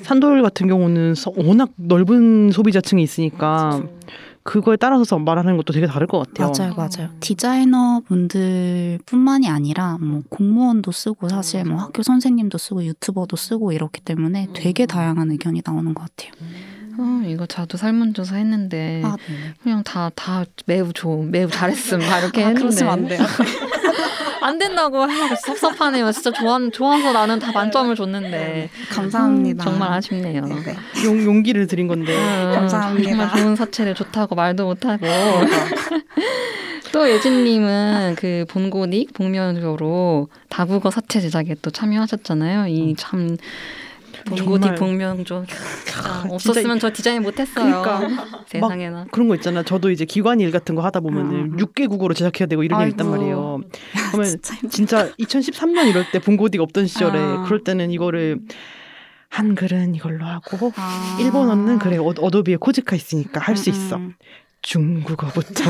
[0.03, 3.83] 산돌 같은 경우는 서- 워낙 넓은 소비자층이 있으니까
[4.43, 6.51] 그거에 따라서 말하는 것도 되게 다를 것 같아요.
[6.51, 7.11] 맞아요, 맞아요.
[7.21, 14.49] 디자이너 분들뿐만이 아니라 뭐 공무원도 쓰고 사실 뭐 학교 선생님도 쓰고 유튜버도 쓰고 이렇기 때문에
[14.53, 16.33] 되게 다양한 의견이 나오는 것 같아요.
[16.99, 19.55] 어, 이거 저도 설문조사 했는데 아, 네.
[19.63, 23.21] 그냥 다 다 매우 좋은 매우 잘했음 막 이렇게 아, 했는데 그러시면 안 돼요.
[24.43, 26.11] 안 된다고 해서 섭섭하네요.
[26.11, 29.63] 진짜 좋아 좋아서 나는 다 만점을 줬는데 감사합니다.
[29.63, 30.45] 음, 정말 아쉽네요.
[30.45, 30.77] 네, 네.
[31.05, 32.13] 용, 용기를 드린 건데.
[32.17, 33.09] 음, 감사합니다.
[33.09, 35.07] 정말 좋은 사체를 좋다고 말도 못하고
[36.93, 42.67] 또 예진님은 그 본고딕 복면조로 다국어 사체 제작에 또 참여하셨잖아요.
[42.67, 43.37] 이참
[44.37, 44.75] 정말.
[44.75, 47.83] 복면조 진짜 없었으면 저 디자인 못했어요.
[47.83, 49.07] 그러니까 세상에나.
[49.11, 49.63] 그런 거 있잖아.
[49.63, 51.57] 저도 이제 기관 일 같은 거 하다 보면은 음.
[51.57, 53.11] 6개 국어로 제작해야 되고 이런 게 있단.
[53.11, 53.61] 말이에요.
[54.13, 54.69] 그러면 진짜.
[54.69, 57.43] 진짜 2013년 이럴 때 본고딕 없던 시절에 아.
[57.45, 58.41] 그럴 때는 이거를
[59.29, 61.17] 한글은 이걸로 하고 아.
[61.21, 63.99] 일본어는 그래 어, 어도비에 코지카 있으니까 할수 있어.
[64.79, 65.65] 음, 중국어부터.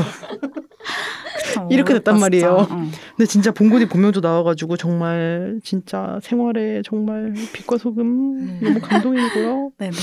[1.53, 2.67] 참 이렇게 됐단 말이에요.
[3.15, 9.71] 근데 진짜 본고딕 본명조 나와가지고 정말 진짜 생활에 정말 빛과 소금 너무 감동이고요.
[9.77, 9.95] 네네.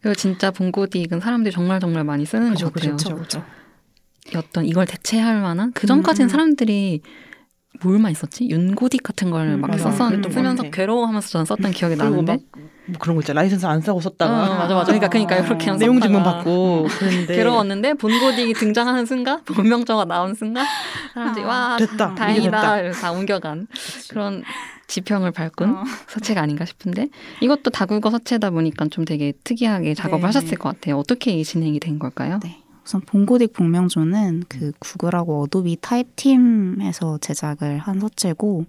[0.00, 2.96] 그리고 진짜 본고딕은 사람들이 정말 정말 많이 쓰는 것 같아요.
[2.96, 3.44] 그죠, 그렇죠.
[4.36, 6.28] 어떤 이걸 대체할 만한 그 전까지는 음.
[6.28, 7.02] 사람들이
[7.80, 8.46] 뭘만 있었지?
[8.48, 9.90] 윤고딕 같은 걸막 음, 맞아.
[9.90, 10.76] 썼었 그랬던 것 쓰면서 같아.
[10.76, 12.32] 괴로워하면서 저는 썼던 기억이 그리고 나는데.
[12.52, 13.40] 막뭐 그런 거 있잖아.
[13.40, 14.84] 라이센스 안 사고 어, 썼다가 맞아 맞아.
[14.86, 20.66] 그러니까 그러니까 이렇게 하면서 내용 증명 받고 그랬는데 괴로웠는데 본고딕이 등장하는 순간 본명조가 나온 순간
[21.14, 22.14] 사람들이 아, 와 됐다.
[22.14, 23.66] 다행이다 다 옮겨간
[24.10, 24.42] 그런
[24.86, 25.84] 지평을 밟은 어.
[26.08, 27.08] 서체가 아닌가 싶은데
[27.40, 30.26] 이것도 다국어 서체다 보니까 좀 되게 특이하게 작업을 네.
[30.26, 30.98] 하셨을 것 같아요.
[30.98, 32.38] 어떻게 이 진행이 된 걸까요?
[32.42, 32.61] 네.
[32.84, 38.66] 우선 본고딕 본명조는 그 구글하고 어도비 타입팀에서 제작을 한 서체고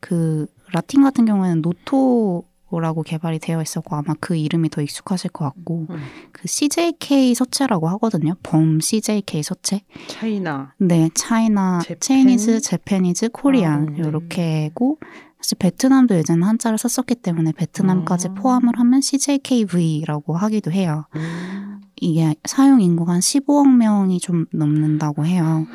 [0.00, 5.86] 그 라틴 같은 경우에는 노토라고 개발이 되어 있었고 아마 그 이름이 더 익숙하실 것 같고
[5.90, 6.02] 음.
[6.32, 8.34] 그 CJK 서체라고 하거든요.
[8.42, 9.80] 범 CJK 서체.
[10.08, 12.00] 차이나 네, 차이나, 재팬?
[12.00, 13.98] 체이니즈, 재패니즈, 코리안 아, 네.
[14.00, 14.98] 요렇게고
[15.38, 18.34] 사실 베트남도 예전에 한자를 썼었기 때문에 베트남까지 아.
[18.34, 21.04] 포함을 하면 CJKV라고 하기도 해요.
[21.14, 25.66] 음, 이게 사용 인구가 한 15억 명이 좀 넘는다고 해요.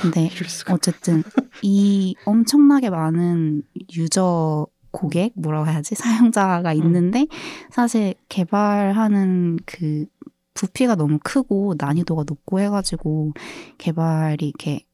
[0.00, 0.30] 근데
[0.70, 1.22] 어쨌든
[1.62, 3.62] 이 엄청나게 많은
[3.96, 7.26] 유저 고객 뭐라고 해야지 사용자가 있는데
[7.70, 10.06] 사실 개발하는 그
[10.54, 13.32] 부피가 너무 크고 난이도가 높고 해가지고
[13.78, 14.84] 개발이 이렇게,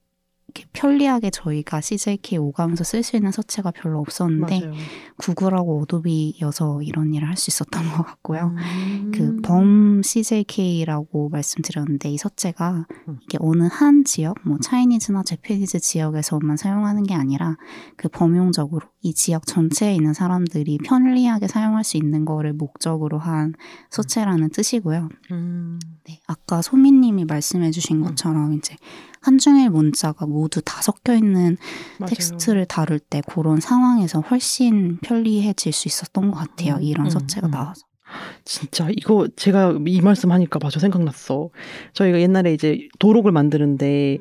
[0.57, 4.75] 이렇게 편리하게 저희가 CJK 오가면서 쓸 수 있는 서체가 별로 없었는데 맞아요.
[5.19, 8.55] 구글하고 어도비여서 이런 일을 할 수 있었던 것 같고요.
[8.57, 9.13] 음.
[9.15, 13.19] 그범 CJK라고 말씀드렸는데 이 서체가 음.
[13.23, 17.59] 이게 어느 한 지역, 뭐 차이니즈나 제페니즈 지역에서만 사용하는 게 아니라
[17.97, 23.53] 그 범용적으로 이 지역 전체에 있는 사람들이 편리하게 사용할 수 있는 거를 목적으로 한
[23.91, 25.11] 서체라는 뜻이고요.
[25.33, 25.79] 음.
[26.09, 28.77] 네, 아까 소민님이 말씀해주신 것처럼 이제
[29.31, 31.57] 한중일 문자가 모두 다 섞여 있는
[31.99, 32.09] 맞아요.
[32.11, 36.75] 텍스트를 다룰 때 그런 상황에서 훨씬 편리해질 수 있었던 것 같아요.
[36.77, 37.51] 음, 이런 음, 서체가 음.
[37.51, 37.83] 나와서.
[38.45, 41.51] 진짜 이거 제가 이 말씀 하니까 맞아 생각났어.
[41.93, 44.19] 저희가 옛날에 이제 도록을 만드는데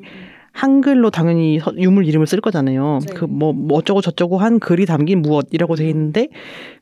[0.52, 2.98] 한글로 당연히 서- 유물 이름을 쓸 거잖아요.
[3.06, 3.14] 네.
[3.14, 6.28] 그뭐 어쩌고 저쩌고 한 글이 담긴 무엇이라고 돼 있는데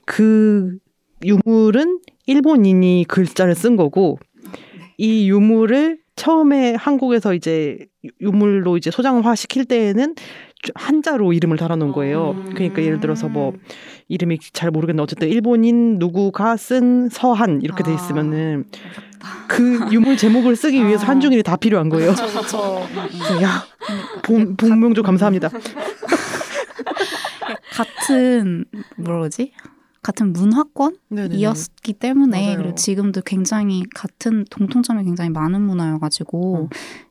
[0.06, 0.78] 그
[1.24, 4.18] 유물은 일본인이 글자를 쓴 거고
[4.96, 10.14] 이 유물을 처음에 한국에서 이제 유- 유물로 이제 소장화 시킬 때에는
[10.74, 12.42] 한자로 이름을 달아놓은 거예요.
[12.54, 13.52] 그러니까 예를 들어서 뭐
[14.08, 18.64] 이름이 잘 모르겠는데 어쨌든 일본인 누구가 쓴 서한 이렇게 돼 있으면은
[19.48, 21.08] 그 유물 제목을 쓰기 위해서 아.
[21.10, 22.12] 한중일이 다 필요한 거예요.
[23.42, 23.66] 야,
[24.22, 25.50] 본, 본명조 감사합니다.
[27.74, 28.64] 같은
[28.96, 29.52] 뭐라 그러지?
[30.04, 32.56] 같은 문화권이었기 때문에 맞아요.
[32.58, 36.68] 그리고 지금도 굉장히 같은 공통점이 굉장히 많은 문화여가지고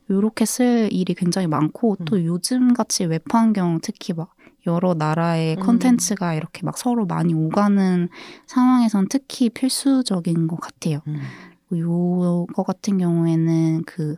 [0.10, 2.06] 요렇게 쓸 일이 굉장히 많고 음.
[2.06, 4.36] 또 요즘 같이 웹 환경 특히 막
[4.68, 5.64] 여러 나라의 음.
[5.64, 8.08] 컨텐츠가 이렇게 막 서로 많이 오가는
[8.46, 11.00] 상황에선 특히 필수적인 것 같아요.
[11.74, 14.16] 요거 같은 경우에는 그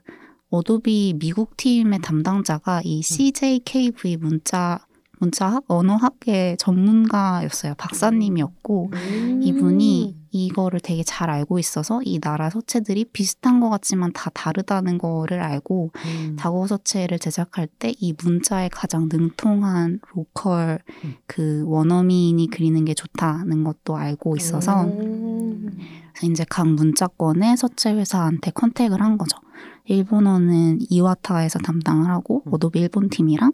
[0.49, 4.85] 어도비 미국 팀의 담당자가 이 CJKV 문자
[5.19, 7.73] 문자학 언어학의 전문가였어요.
[7.78, 8.91] 박사님이었고
[9.41, 15.41] 이분이 이거를 되게 잘 알고 있어서 이 나라 서체들이 비슷한 것 같지만 다 다르다는 거를
[15.41, 16.36] 알고 음.
[16.38, 21.15] 다국어 서체를 제작할 때 이 문자에 가장 능통한 로컬 음.
[21.25, 25.78] 그 원어민이 그리는 게 좋다는 것도 알고 있어서 음.
[26.13, 29.38] 그래서 이제 각 문자권의 서체 회사한테 contact을 한 거죠.
[29.86, 32.54] 일본어는 이와타에서 담당을 하고 음.
[32.54, 33.51] 어도비 일본 팀이랑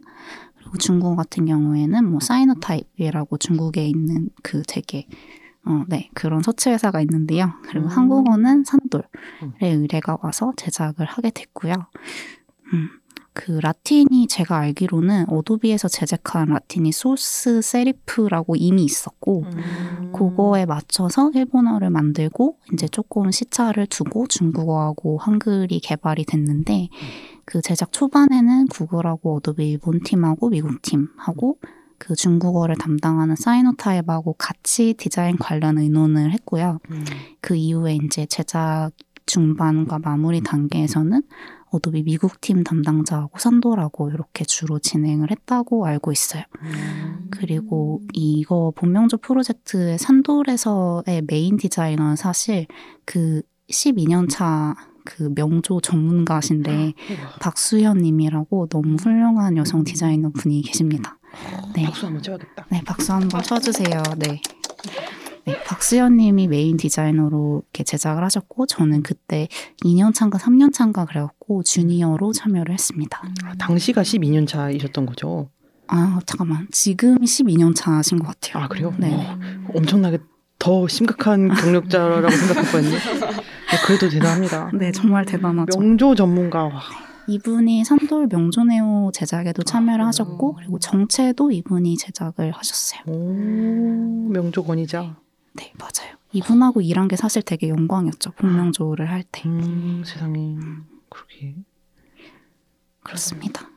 [0.77, 5.07] 중국 같은 경우에는 뭐 사이노타입이라고 중국에 있는 그 되게
[5.63, 7.51] 어, 네, 그런 서체 회사가 있는데요.
[7.63, 7.89] 그리고 음.
[7.89, 9.03] 한국어는 산돌에
[9.43, 9.53] 음.
[9.61, 11.73] 의뢰가 와서 제작을 하게 됐고요.
[12.73, 12.89] 음,
[13.33, 20.11] 그 라틴이 제가 알기로는 어도비에서 제작한 라틴이 소스 세리프라고 이미 있었고, 음.
[20.13, 26.89] 그거에 맞춰서 일본어를 만들고 이제 조금 시차를 두고 중국어하고 한글이 개발이 됐는데
[27.45, 31.57] 그 제작 초반에는 구글하고 어도비 일본 팀하고 미국 팀하고
[31.97, 36.79] 그 중국어를 담당하는 사이노타입하고 같이 디자인 관련 의논을 했고요.
[36.89, 37.05] 음.
[37.41, 38.91] 그 이후에 이제 제작
[39.27, 41.21] 중반과 마무리 단계에서는
[41.69, 46.43] 어도비 미국 팀 담당자하고 산돌하고 이렇게 주로 진행을 했다고 알고 있어요.
[46.63, 47.27] 음.
[47.31, 52.67] 그리고 이거 본명조 프로젝트의 산돌에서의 메인 디자이너는 사실
[53.05, 56.93] 그 12년 차 그 명조 전문가신데
[57.39, 61.17] 박수현 님이라고 너무 훌륭한 여성 디자이너 분이 계십니다.
[61.73, 61.83] 네.
[61.83, 62.65] 박수 한번 쳐야겠다.
[62.69, 64.03] 네, 박수 한번 쳐주세요.
[64.17, 64.41] 네.
[65.45, 69.47] 네, 박수현 님이 메인 디자이너로 이렇게 제작을 하셨고, 저는 그때
[69.83, 73.23] 2년 차인가 3년 차인가 그래갖고, 주니어로 참여를 했습니다.
[73.43, 75.49] 아, 당시가 12년 차이셨던 거죠?
[75.87, 76.67] 아, 잠깐만.
[76.71, 78.63] 지금 12년 차신 것 같아요.
[78.63, 78.93] 아 그래요?
[78.97, 79.11] 네.
[79.13, 79.37] 어,
[79.75, 80.19] 엄청나게
[80.61, 82.91] 더 심각한 경력자라고 생각했거든요.
[82.91, 84.69] 네, 그래도 대단합니다.
[84.75, 85.79] 네, 정말 대단하죠.
[85.79, 86.65] 명조 전문가.
[86.65, 86.81] 와.
[87.27, 93.01] 이분이 산돌 명조네오 제작에도 참여를 하셨고, 그리고 정체도 이분이 제작을 하셨어요.
[93.07, 95.17] 오, 명조 권위자.
[95.53, 96.15] 네, 맞아요.
[96.31, 98.31] 이분하고 일한 게 사실 되게 영광이었죠.
[98.33, 99.41] 본명조를 할 때.
[99.47, 100.57] 음, 세상에.
[101.09, 101.55] 그러게.
[103.01, 103.67] 그렇습니다.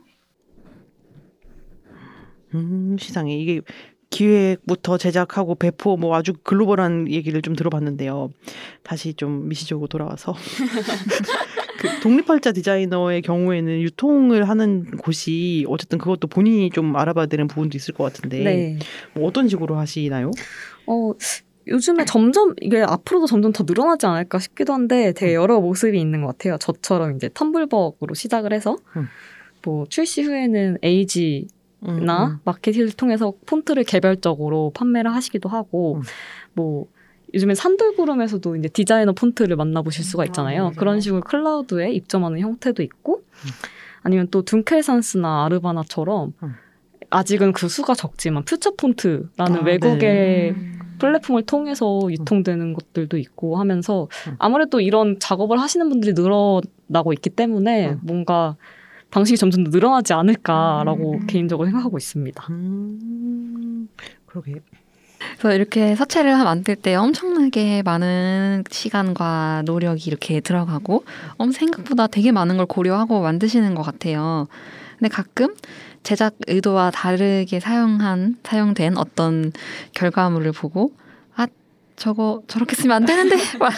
[2.55, 3.37] 음, 세상에.
[3.37, 3.63] 이게
[4.15, 8.31] 기획부터 제작하고 배포 뭐 아주 글로벌한 얘기를 좀 들어봤는데요.
[8.85, 10.35] 다시 좀 미시적으로 돌아와서
[11.81, 17.93] 그 독립활자 디자이너의 경우에는 유통을 하는 곳이 어쨌든 그것도 본인이 좀 알아봐야 되는 부분도 있을
[17.93, 18.79] 것 같은데 네.
[19.15, 20.31] 뭐 어떤 식으로 하시나요?
[20.87, 21.13] 어,
[21.67, 26.29] 요즘에 점점 이게 앞으로도 점점 더 늘어나지 않을까 싶기도 한데 되게 여러 모습이 있는 것
[26.29, 26.57] 같아요.
[26.59, 29.09] 저처럼 이제 텀블벅으로 시작을 해서 음.
[29.65, 31.54] 뭐 출시 후에는 에이지 음,
[31.85, 32.39] 나 음.
[32.45, 36.03] 마케팅을 통해서 폰트를 개별적으로 판매를 하시기도 하고 음.
[36.55, 36.87] 뭐
[37.35, 40.61] 요즘엔 산돌구름에서도 이제 디자이너 폰트를 만나보실 수가 있잖아요.
[40.61, 40.77] 아, 맞아요.
[40.77, 43.23] 그런 식으로 클라우드에 입점하는 형태도 있고
[44.03, 46.55] 아니면 또 둔켈산스나 아르바나처럼 음.
[47.11, 50.75] 아직은 그 수가 적지만 퓨처 폰트라는 아, 외국의 네.
[50.99, 54.37] 플랫폼을 통해서 유통되는 것들도 있고 하면서 음.
[54.39, 58.01] 아무래도 이런 작업을 하시는 분들이 늘어나고 있기 때문에 음.
[58.03, 58.57] 뭔가
[59.15, 61.27] 방식이 점점 더 늘어나지 않을까라고 음.
[61.29, 62.47] 개인적으로 생각하고 있습니다.
[62.51, 63.89] 음,
[64.27, 64.55] 그러게.
[65.39, 71.05] 그래서 이렇게 서체를 만들 때 엄청나게 많은 시간과 노력이 이렇게 들어가고
[71.41, 74.49] 음, 생각보다 되게 많은 걸 고려하고 만드시는 것 같아요.
[74.99, 75.55] 근데 가끔
[76.03, 79.53] 제작 의도와 다르게 사용한 사용된 어떤
[79.93, 81.04] 결과물을 보고 아
[81.97, 83.73] 저거 저렇게 쓰면 안 되는데 막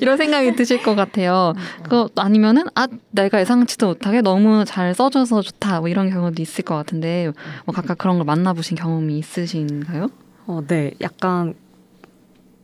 [0.00, 1.52] 이런 생각이 드실 것 같아요.
[1.88, 6.74] 그 아니면은 아 내가 예상치도 못하게 너무 잘 써줘서 좋다 뭐 이런 경우도 있을 것
[6.76, 7.30] 같은데
[7.66, 10.08] 뭐 각각 그런 걸 만나보신 경험이 있으신가요?
[10.46, 11.54] 어, 네, 약간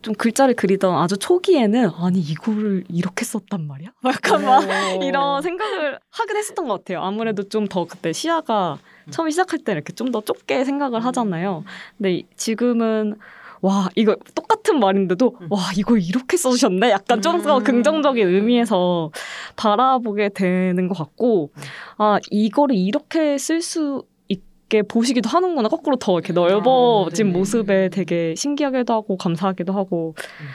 [0.03, 3.91] 좀 글자를 그리던 아주 초기에는 아니 이거를 이렇게 썼단 말이야?
[4.07, 4.63] 약간 막
[5.03, 7.03] 이런 생각을 하긴 했었던 것 같아요.
[7.03, 8.79] 아무래도 좀 더 그때 시야가
[9.11, 11.65] 처음 시작할 때 이렇게 좀 더 좁게 생각을 하잖아요.
[11.99, 13.17] 근데 지금은
[13.63, 16.91] 와 이거 똑같은 말인데도 와 이걸 이렇게 써주셨네.
[16.91, 17.65] 약간 좀더 음.
[17.65, 19.11] 긍정적인 의미에서
[19.57, 21.51] 바라보게 되는 것 같고
[21.99, 25.69] 아 이거를 이렇게 쓸 수 있게 보시기도 하는구나.
[25.69, 27.39] 거꾸로 더 이렇게 넓어진 아, 네네.
[27.39, 30.15] 모습에 되게 신기하기도 하고 감사하기도 하고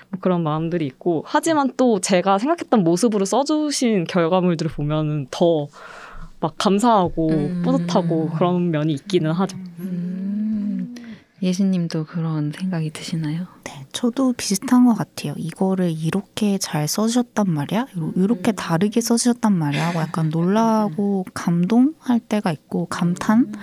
[0.10, 7.62] 뭐 그런 마음들이 있고 하지만 또 제가 생각했던 모습으로 써주신 결과물들을 보면은 더막 감사하고 음.
[7.64, 9.58] 뿌듯하고 그런 면이 있기는 하죠.
[9.80, 10.40] 음,
[11.41, 13.47] 예신님도 그런 생각이 드시나요?
[13.63, 15.34] 네, 저도 비슷한 것 같아요.
[15.38, 17.88] 이거를 이렇게 잘 써주셨단 말이야?
[18.15, 19.88] 이렇게 다르게 써주셨단 말이야?
[19.88, 23.54] 하고 약간 놀라고 감동할 때가 있고 감탄?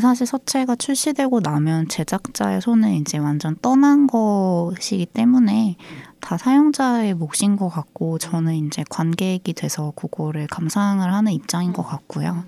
[0.00, 5.76] 사실 서체가 출시되고 나면 제작자의 손을 이제 완전 떠난 것이기 때문에
[6.20, 12.44] 다 사용자의 몫인 것 같고 저는 이제 관객이 돼서 그거를 감상을 하는 입장인 것 같고요.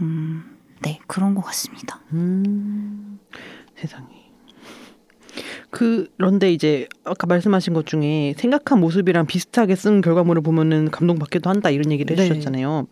[0.00, 0.51] 음,
[0.82, 2.00] 네, 그런 것 같습니다.
[2.12, 3.18] 음,
[3.76, 4.22] 세상에.
[5.70, 11.90] 그런데 이제 아까 말씀하신 것 중에 생각한 모습이랑 비슷하게 쓴 결과물을 보면은 감동받기도 한다 이런
[11.90, 12.24] 얘기를 네.
[12.24, 12.86] 해주셨잖아요.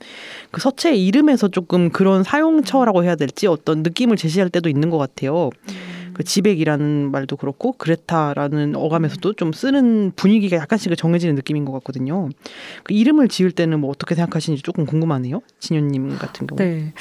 [0.50, 5.50] 그 서체의 이름에서 조금 그런 사용처라고 해야 될지 어떤 느낌을 제시할 때도 있는 것 같아요.
[6.14, 12.30] 그 지백이라는 말도 그렇고 그레타라는 어감에서도 좀 쓰는 분위기가 약간씩 정해지는 느낌인 것 같거든요.
[12.82, 15.40] 그 이름을 지을 때는 뭐 어떻게 생각하시는지 조금 궁금하네요.
[15.60, 16.58] 진현님 같은 경우.
[16.58, 16.92] 네.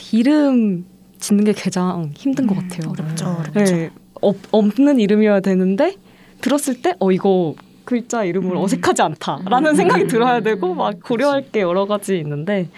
[0.00, 0.84] 아, 이름
[1.18, 2.90] 짓는 게 가장 힘든 것 같아요.
[2.90, 3.74] 어렵죠, 어렵죠.
[3.76, 3.90] 네.
[4.22, 5.96] 없, 없는 이름이어야 되는데
[6.40, 8.56] 들었을 때 어 이거 글자 이름을 음.
[8.58, 12.68] 어색하지 않다라는 생각이 들어야 되고 막 고려할 게 여러 가지 있는데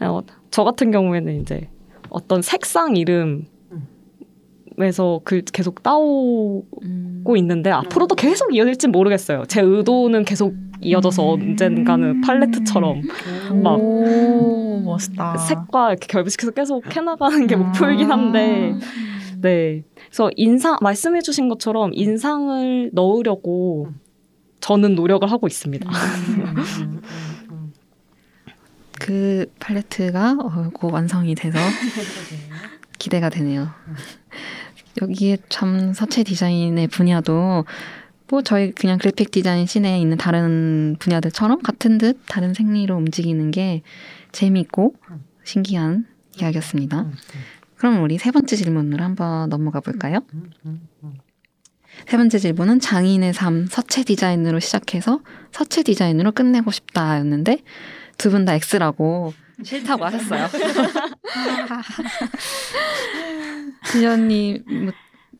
[0.00, 1.68] 어, 저 같은 경우에는 이제
[2.08, 3.46] 어떤 색상 이름
[4.78, 7.24] 에서 글 계속 따오고 음.
[7.36, 9.44] 있는데 앞으로도 계속 이어질지 모르겠어요.
[9.48, 13.02] 제 의도는 계속 이어져서 언젠가는 팔레트처럼
[13.62, 15.36] 막 오, 멋있다.
[15.38, 18.74] 색과 이렇게 결부시켜서 계속 해나가는 게 목표이긴 한데
[19.40, 19.82] 네.
[20.06, 23.88] 그래서 인상 말씀해 주신 것처럼 인상을 넣으려고
[24.60, 25.88] 저는 노력을 하고 있습니다.
[28.98, 31.58] 그 팔레트가 어, 곧 완성이 돼서
[32.98, 33.68] 기대가 되네요.
[35.02, 37.64] 여기에 참 서체 디자인의 분야도
[38.28, 43.82] 뭐 저희 그냥 그래픽 디자인 씬에 있는 다른 분야들처럼 같은 듯 다른 생리로 움직이는 게
[44.32, 44.94] 재미있고
[45.44, 46.06] 신기한
[46.40, 47.06] 이야기였습니다.
[47.76, 50.20] 그럼 우리 세 번째 질문으로 한번 넘어가 볼까요?
[52.06, 55.20] 세 번째 질문은 장인의 삶 서체 디자인으로 시작해서
[55.52, 57.58] 서체 디자인으로 끝내고 싶다였는데
[58.18, 60.48] 두 분 다 X라고 싫다고 하셨어요.
[63.90, 64.92] 진현님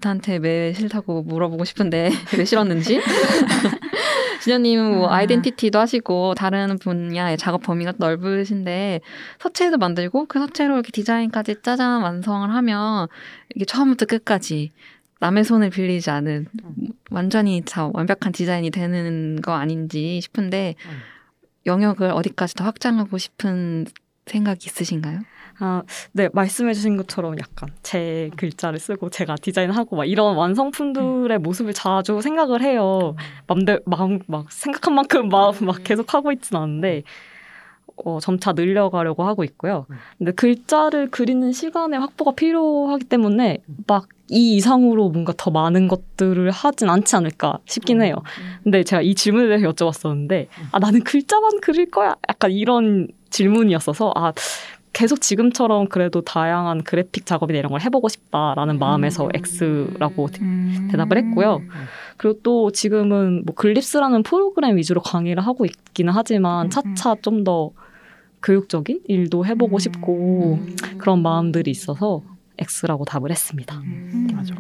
[0.03, 3.01] 한테 왜 싫다고 물어보고 싶은데 왜 싫었는지.
[4.43, 9.01] 진현님은 뭐 아이덴티티도 하시고 다른 분야의 작업 범위가 넓으신데
[9.41, 13.09] 서체도 만들고 그 서체로 이렇게 디자인까지 짜잔 완성을 하면
[13.55, 14.71] 이게 처음부터 끝까지
[15.19, 16.47] 남의 손을 빌리지 않은
[17.11, 20.75] 완전히 다 완벽한 디자인이 되는 거 아닌지 싶은데
[21.65, 23.87] 영역을 어디까지 더 확장하고 싶은
[24.27, 25.21] 생각이 있으신가요?
[25.59, 25.83] 아,
[26.13, 32.63] 네, 말씀해주신 것처럼 약간 제 글자를 쓰고 제가 디자인하고 막 이런 완성품들의 모습을 자주 생각을
[32.63, 33.17] 해요.
[33.47, 37.03] 맘대 마음 막 생각한 만큼 막, 막 계속 하고 있진 않은데
[38.05, 39.87] 어, 점차 늘려가려고 하고 있고요.
[40.19, 46.89] 근데 글자를 그리는 시간의 확보가 필요하기 때문에 막 이 이상으로 뭔가 더 많은 것들을 하진
[46.89, 48.17] 않지 않을까 싶긴 해요.
[48.65, 52.17] 근데 제가 이 질문에 대해서 여쭤봤었는데 아 나는 글자만 그릴 거야.
[52.29, 54.33] 약간 이런 질문이었어서 아
[54.97, 60.89] 계속 지금처럼 그래도 다양한 그래픽 작업이나 이런 걸 해보고 싶다라는 마음에서 X라고 음.
[60.91, 61.61] 대답을 했고요.
[62.17, 67.73] 그리고 또 지금은 뭐 글립스라는 프로그램 위주로 강의를 하고 있기는 하지만 차차 좀 더
[68.43, 70.59] 교육적인 일도 해보고 싶고
[70.97, 72.23] 그런 마음들이 있어서
[72.59, 73.77] X라고 답을 했습니다.
[73.77, 74.55] 음, 맞아.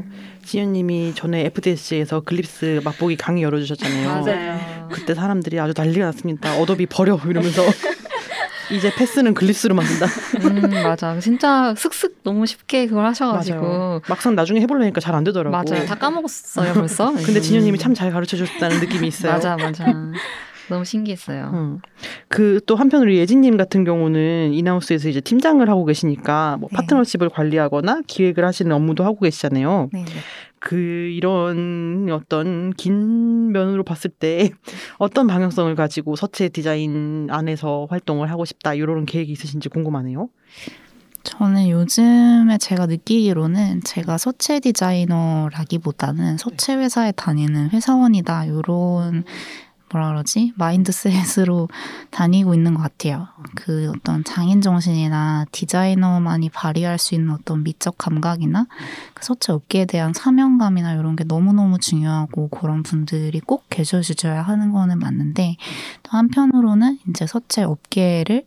[0.45, 4.89] 진현님이 전에 FDS에서 글립스 맛보기 강의 열어주셨잖아요.
[4.93, 6.59] 그때 사람들이 아주 난리가 났습니다.
[6.61, 7.63] 어도비 버려 이러면서
[8.73, 10.07] 이제 패스는 글립스로 만든다.
[10.45, 11.19] 음, 맞아.
[11.21, 13.61] 진짜 슥슥 너무 쉽게 그걸 하셔가지고.
[13.61, 14.01] 맞아요.
[14.09, 15.51] 막상 나중에 해보려니까 잘 안 되더라고.
[15.57, 15.87] 맞아요.
[15.87, 17.13] 다 까먹었어요, 벌써.
[17.25, 19.33] 근데 진현님이 참 잘 가르쳐 줬다는 느낌이 있어요.
[19.33, 19.87] 맞아, 맞아.
[20.69, 21.51] 너무 신기했어요.
[21.55, 21.79] 음.
[22.29, 26.77] 그또 한편으로 예진님 같은 경우는 인하우스에서 이제 팀장을 하고 계시니까 뭐 네.
[26.77, 29.91] 파트너십을 관리하거나 기획을 하시는 업무도 하고 계시잖아요.
[29.93, 30.13] 네, 네.
[30.67, 34.51] 그 이런 어떤 긴 면으로 봤을 때
[34.99, 40.29] 어떤 방향성을 가지고 서체 디자인 안에서 활동을 하고 싶다 이런 계획이 있으신지 궁금하네요.
[41.23, 49.23] 저는 요즘에 제가 느끼기로는 제가 서체 디자이너라기보다는 서체 회사에 다니는 회사원이다 요런
[49.97, 51.69] 뭐라 그러지 마인드셋으로
[52.11, 53.29] 다니고 있는 것 같아요.
[53.55, 58.67] 그 어떤 장인 정신이나 디자이너만이 발휘할 수 있는 어떤 미적 감각이나
[59.15, 64.71] 그 서체 업계에 대한 사명감이나 이런 게 너무너무 중요하고 그런 분들이 꼭 계셔 주셔야 하는
[64.71, 65.57] 거는 맞는데
[66.03, 68.45] 또 한편으로는 이제 서체 업계를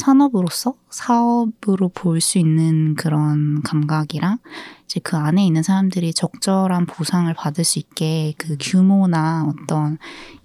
[0.00, 4.38] 산업으로서 사업으로 볼 수 있는 그런 감각이랑
[4.84, 9.98] 이제 그 안에 있는 사람들이 적절한 보상을 받을 수 있게 그 규모나 어떤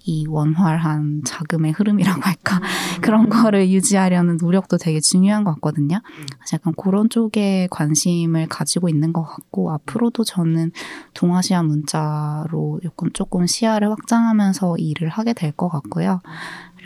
[0.04, 2.60] 이 원활한 자금의 흐름이라고 할까
[3.02, 6.00] 그런 거를 유지하려는 노력도 되게 중요한 것 같거든요.
[6.38, 10.70] 그래서 약간 그런 쪽에 관심을 가지고 있는 것 같고 앞으로도 저는
[11.14, 16.20] 동아시아 문자로 조금 조금 시야를 확장하면서 일을 하게 될 것 같고요.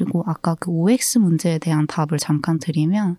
[0.00, 3.16] 그리고 아까 그 OX 문제에 대한 답을 잠깐 드리면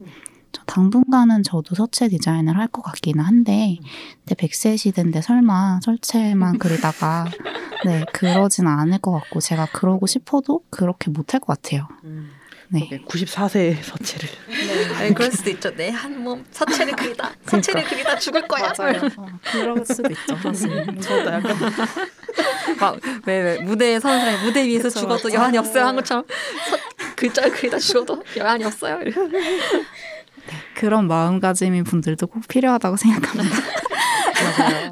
[0.51, 3.77] 저 당분간은 저도 서체 디자인을 할 것 같기는 한데
[4.25, 7.25] 근데 100세 시대인데 설마 설체만 그리다가
[7.85, 11.87] 네 그러진 않을 것 같고 제가 그러고 싶어도 그렇게 못할 것 같아요.
[12.73, 12.87] 네.
[13.05, 14.29] 94세 서체를
[14.97, 15.75] 아니, 그럴 수도 있죠.
[15.75, 18.69] 내 한 몸 서체를 그리다, 서체를 그리다 죽을 거야.
[18.69, 20.69] 어, 그럴 수도 있죠, 사실.
[21.01, 21.57] 저도 약간
[22.79, 25.33] 막, 왜, 왜, 무대에 서는 사람이 무대 위에서 그쵸, 죽어도 맞아.
[25.35, 26.23] 여한이 없어요 한 것처럼
[26.69, 26.77] 서,
[27.17, 28.99] 글자를 그리다 죽어도 여한이 없어요.
[30.75, 33.55] 그런 마음가짐인 분들도 꼭 필요하다고 생각합니다.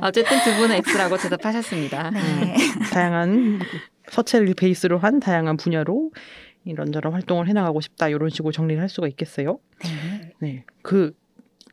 [0.02, 2.12] 어쨌든 두 분은 X라고 대답하셨습니다.
[2.12, 2.56] 네.
[2.92, 3.62] 다양한
[4.12, 6.12] 서체를 베이스로 한 다양한 분야로
[6.70, 9.60] 이런저런 활동을 해나가고 싶다 이런 식으로 정리를 할 수가 있겠어요.
[9.84, 10.34] 네.
[10.40, 11.14] 네, 그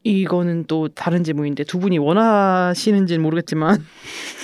[0.06, 3.84] 이거는 또 다른 질문인데 두 분이 원하시는지는 모르겠지만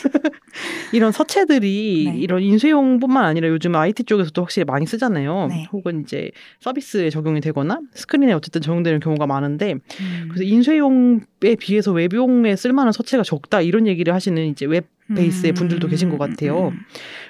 [0.93, 2.19] 이런 서체들이 네.
[2.19, 5.47] 이런 인쇄용뿐만 아니라 요즘 IT 쪽에서도 확실히 많이 쓰잖아요.
[5.49, 5.67] 네.
[5.73, 10.29] 혹은 이제 서비스에 적용이 되거나 스크린에 어쨌든 적용되는 경우가 많은데 음.
[10.29, 16.11] 그래서 인쇄용에 비해서 웹용에 쓸만한 서체가 적다 이런 얘기를 하시는 이제 웹 베이스의 분들도 계신
[16.11, 16.69] 것 같아요.
[16.69, 16.81] 음.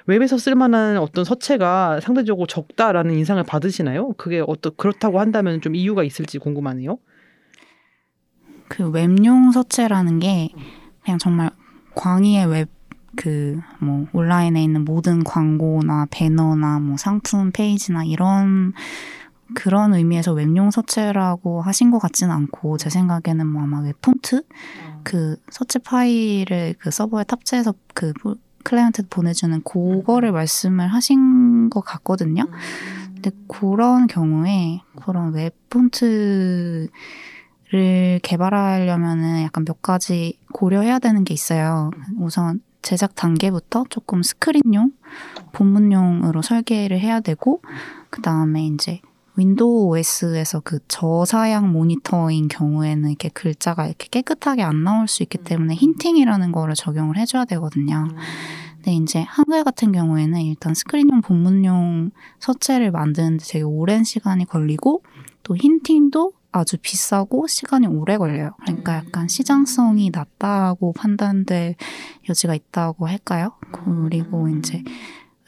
[0.06, 4.12] 웹에서 쓸만한 어떤 서체가 상대적으로 적다라는 인상을 받으시나요?
[4.14, 6.98] 그게 어떤 그렇다고 한다면 좀 이유가 있을지 궁금하네요.
[8.68, 10.48] 그 웹용 서체라는 게
[11.04, 11.50] 그냥 정말
[11.94, 12.82] 광의의 웹
[13.16, 18.72] 그 뭐 온라인에 있는 모든 광고나 배너나 뭐 상품 페이지나 이런
[19.54, 24.42] 그런 의미에서 웹용 서체라고 하신 것 같지는 않고 제 생각에는 뭐 아마 웹 폰트
[25.02, 32.44] 그 서체 파일을 그 서버에 탑재해서 그 보- 클라이언트에 보내주는 그거를 말씀을 하신 것 같거든요.
[33.14, 36.88] 근데 그런 경우에 그런 웹 폰트
[37.70, 41.90] 를 개발하려면은 약간 몇 가지 고려해야 되는 게 있어요.
[42.18, 44.92] 우선 제작 단계부터 조금 스크린용,
[45.52, 47.62] 본문용으로 설계를 해야 되고,
[48.10, 49.00] 그 다음에 이제
[49.36, 55.74] 윈도우 OS에서 그 저사양 모니터인 경우에는 이렇게 글자가 이렇게 깨끗하게 안 나올 수 있기 때문에
[55.74, 58.08] hinting이라는 거를 적용을 해줘야 되거든요.
[58.74, 62.10] 근데 이제 한글 같은 경우에는 일단 스크린용 본문용
[62.40, 65.02] 서체를 만드는데 되게 오랜 시간이 걸리고
[65.42, 68.50] 또 hinting도 아주 비싸고 시간이 오래 걸려요.
[68.60, 71.76] 그러니까 약간 시장성이 낮다고 판단될
[72.28, 73.52] 여지가 있다고 할까요?
[73.72, 74.84] 그리고 이제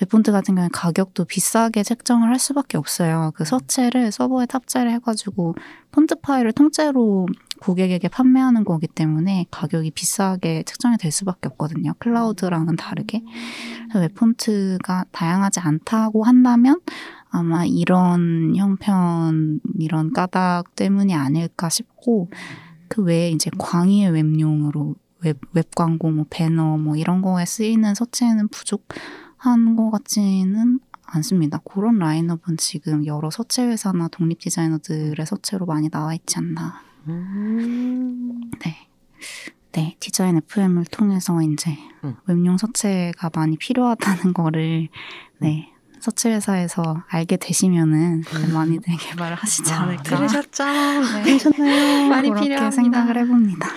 [0.05, 3.33] 웹폰트 같은 경우는 가격도 비싸게 책정을 할 수밖에 없어요.
[3.35, 5.55] 그 서체를 서버에 탑재를 해가지고
[5.93, 7.27] 폰트 파일을 통째로
[7.61, 11.95] 고객에게 판매하는 거기 때문에 가격이 비싸게 책정이 될 수밖에 없거든요.
[11.99, 13.23] 클라우드랑은 다르게.
[13.95, 16.81] 웹폰트가 다양하지 않다고 한다면
[17.31, 22.31] 아마 이런 형편, 이런 까닭 때문이 아닐까 싶고,
[22.89, 24.95] 그 외에 이제 광의의 웹용으로
[25.25, 28.87] 웹, 웹 광고, 뭐 배너, 뭐 이런 거에 쓰이는 서체는 부족
[29.45, 31.59] 한 것 같지는 않습니다.
[31.65, 36.81] 그런 라인업은 지금 여러 서체 회사나 독립 디자이너들의 서체로 많이 나와 있지 않나.
[38.65, 38.77] 네.
[39.73, 42.15] 네, 디자인 FM을 통해서 이제 음.
[42.27, 44.89] 웹용 서체가 많이 필요하다는 거를
[45.39, 45.71] 네.
[46.01, 48.23] 서체 회사에서 알게 되시면은
[48.53, 50.03] 많이들 개발을 하시지 아, 않을까.
[50.03, 50.65] 들으셨죠?
[50.65, 51.23] 네.
[51.25, 52.09] 괜찮나요?
[52.09, 52.71] 많이 그렇게 필요합니다.
[52.71, 53.69] 생각을 해봅니다.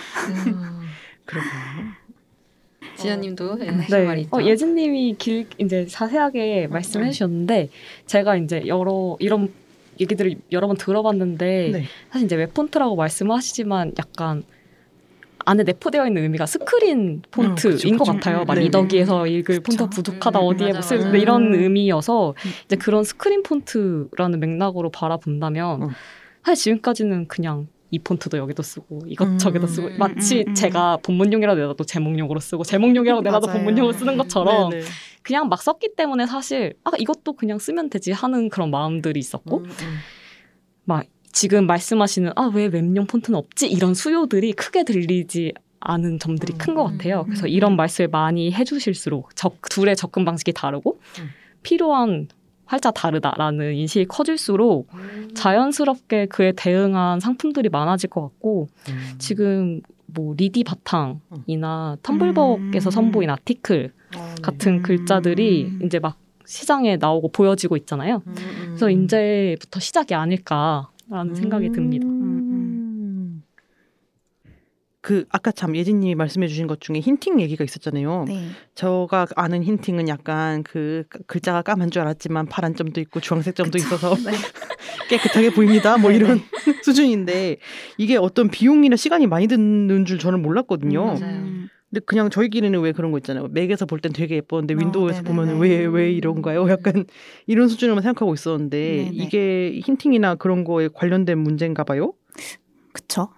[0.48, 0.82] 음,
[1.26, 2.07] 그렇군요.
[2.96, 3.72] 진현님도 네.
[3.90, 4.06] 네.
[4.06, 4.36] 말이 있죠?
[4.36, 7.70] 어, 예진님이 길 이제 자세하게 말씀해 주셨는데
[8.06, 9.52] 제가 이제 여러 이런
[10.00, 11.84] 얘기들을 여러 번 들어봤는데 네.
[12.12, 14.44] 사실 이제 웹폰트라고 말씀하시지만 약간
[15.46, 18.04] 안에 내포되어 있는 의미가 스크린 폰트인 음, 그쵸, 것.
[18.04, 18.44] 같아요.
[18.44, 19.90] 막 네, 리더기에서 읽을 폰트.
[19.90, 21.16] 부족하다 음, 어디에 맞아, 무슨.
[21.20, 21.60] 이런 음.
[21.62, 22.36] 의미여서
[22.66, 25.90] 이제 그런 스크린 폰트라는 맥락으로 바라본다면 음.
[26.44, 29.38] 사실 지금까지는 그냥 이 폰트도 여기도 쓰고 이것 음.
[29.38, 30.54] 저기도 쓰고 음, 마치 음, 음.
[30.56, 33.48] 제가 본문용이라도 내놔도 제목용으로 쓰고 제목용이라고 내놔도.
[33.48, 34.84] 본문용으로 쓰는 것처럼 네네.
[35.22, 39.66] 그냥 막 썼기 때문에 사실 아 이것도 그냥 쓰면 되지 하는 그런 마음들이 있었고 음,
[39.66, 39.98] 음.
[40.86, 46.74] 막 지금 말씀하시는 아 왜 웹용 폰트는 없지 이런 수요들이 크게 들리지 않은 점들이 큰
[46.76, 47.24] 것 같아요.
[47.26, 47.50] 그래서 음.
[47.50, 51.30] 이런 말씀을 많이 해주실수록 적, 둘의 접근 방식이 다르고 음.
[51.64, 52.28] 필요한
[52.68, 54.90] 활자 다르다라는 인식이 커질수록
[55.34, 59.16] 자연스럽게 그에 대응한 상품들이 많아질 것 같고 음.
[59.18, 62.92] 지금 뭐 리디 바탕이나 텀블벅에서 음.
[62.92, 64.42] 선보인 아티클 아, 네.
[64.42, 64.82] 같은 음.
[64.84, 68.22] 글자들이 이제 막 시장에 나오고 보여지고 있잖아요.
[68.26, 69.04] 음, 음, 그래서 음.
[69.04, 72.08] 이제부터 시작이 아닐까라는 생각이 듭니다.
[75.08, 75.18] 음.
[75.18, 78.26] 그 아까 참 예진님이 말씀해주신 것 중에 힌팅 얘기가 있었잖아요.
[78.28, 78.50] 네.
[78.76, 84.14] 저가 아는 hinting은 약간 그 글자가 까만 줄 알았지만 파란 점도 있고 주황색 점도 있어서
[84.26, 84.32] 네.
[85.10, 85.98] 깨끗하게 보입니다.
[85.98, 86.42] 뭐 이런
[86.84, 87.58] 수준인데
[87.98, 91.02] 이게 어떤 비용이나 시간이 많이 드는 줄 저는 몰랐거든요.
[91.02, 91.36] 음, 맞아요.
[91.38, 93.48] 음, 근데 그냥 저희끼리는 왜 그런 거 있잖아요.
[93.48, 95.36] 맥에서 볼 땐 되게 예뻤는데 어, 윈도우에서 네네네.
[95.36, 96.70] 보면 왜 왜 이런가요?
[96.70, 97.06] 약간
[97.46, 99.10] 이런 수준으로만 생각하고 있었는데 네네.
[99.14, 102.14] 이게 hinting이나 그런 거에 관련된 문제인가 봐요.
[102.92, 103.30] 그쵸.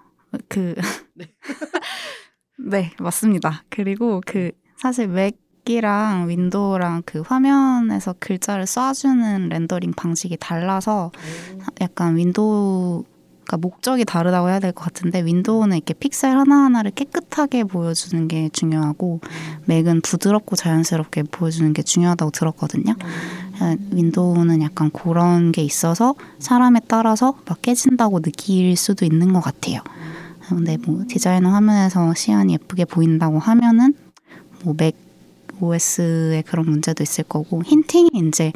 [0.47, 0.75] 그,
[1.15, 1.25] 네.
[2.57, 3.63] 네, 맞습니다.
[3.69, 11.11] 그리고 그, 사실 맥이랑 윈도우랑 그 화면에서 글자를 쏴주는 렌더링 방식이 달라서
[11.81, 18.49] 약간 윈도우가 목적이 다르다고 해야 될 것 같은데 윈도우는 이렇게 픽셀 하나하나를 깨끗하게 보여주는 게
[18.53, 19.21] 중요하고
[19.65, 22.95] 맥은 부드럽고 자연스럽게 보여주는 게 중요하다고 들었거든요.
[23.61, 29.81] 어, 윈도우는 약간 그런 게 있어서 사람에 따라서 막 깨진다고 느낄 수도 있는 것 같아요.
[30.47, 33.93] 근데 뭐 디자이너 화면에서 시안이 예쁘게 보인다고 하면은
[34.63, 34.95] 뭐 Mac
[35.61, 38.53] OS의 그런 문제도 있을 거고 hinting이 이제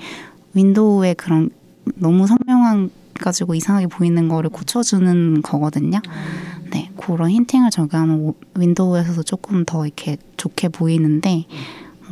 [0.54, 1.50] 윈도우의 그런
[1.96, 2.90] 너무 선명해
[3.20, 6.00] 가지고 이상하게 보이는 거를 고쳐주는 거거든요.
[6.72, 11.46] 네, 그런 hinting을 적용하면 오- 윈도우에서도 조금 더 이렇게 좋게 보이는데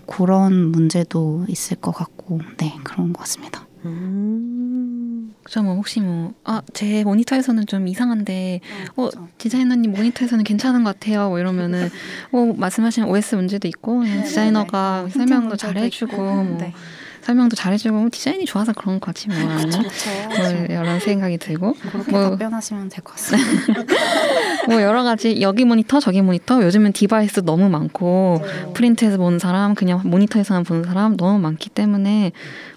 [0.06, 2.21] 그런 문제도 있을 것 같고
[2.58, 3.68] 네 그런 것 같습니다.
[3.86, 5.34] 음.
[5.44, 8.60] 그죠 뭐 혹시 뭐 아 제 모니터에서는 좀 이상한데
[8.96, 9.10] 어
[9.40, 11.90] 디자이너님 모니터에서는 괜찮은 것 같아요 뭐 이러면은
[12.32, 16.24] 어 말씀하신 OS 문제도 있고 그냥 디자이너가 네, 설명도 잘 해주고 있고.
[16.24, 16.74] 뭐 네.
[17.24, 19.82] 설명도 잘해주고 뭐 디자인이 좋아서 그런 거지 뭐 그렇죠.
[19.82, 23.84] 뭐 이런 생각이 들고 그렇게 뭐- 답변하시면 될 것 같습니다.
[24.68, 28.42] 뭐 여러 가지 여기 모니터 저기 모니터 요즘은 디바이스 너무 많고
[28.74, 32.32] 프린트해서 보는 사람 그냥 모니터에서만 보는 사람 너무 많기 때문에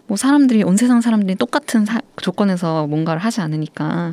[0.06, 4.10] 뭐 사람들이 온 세상 사람들이 똑같은 사- 조건에서 뭔가를 하지 않으니까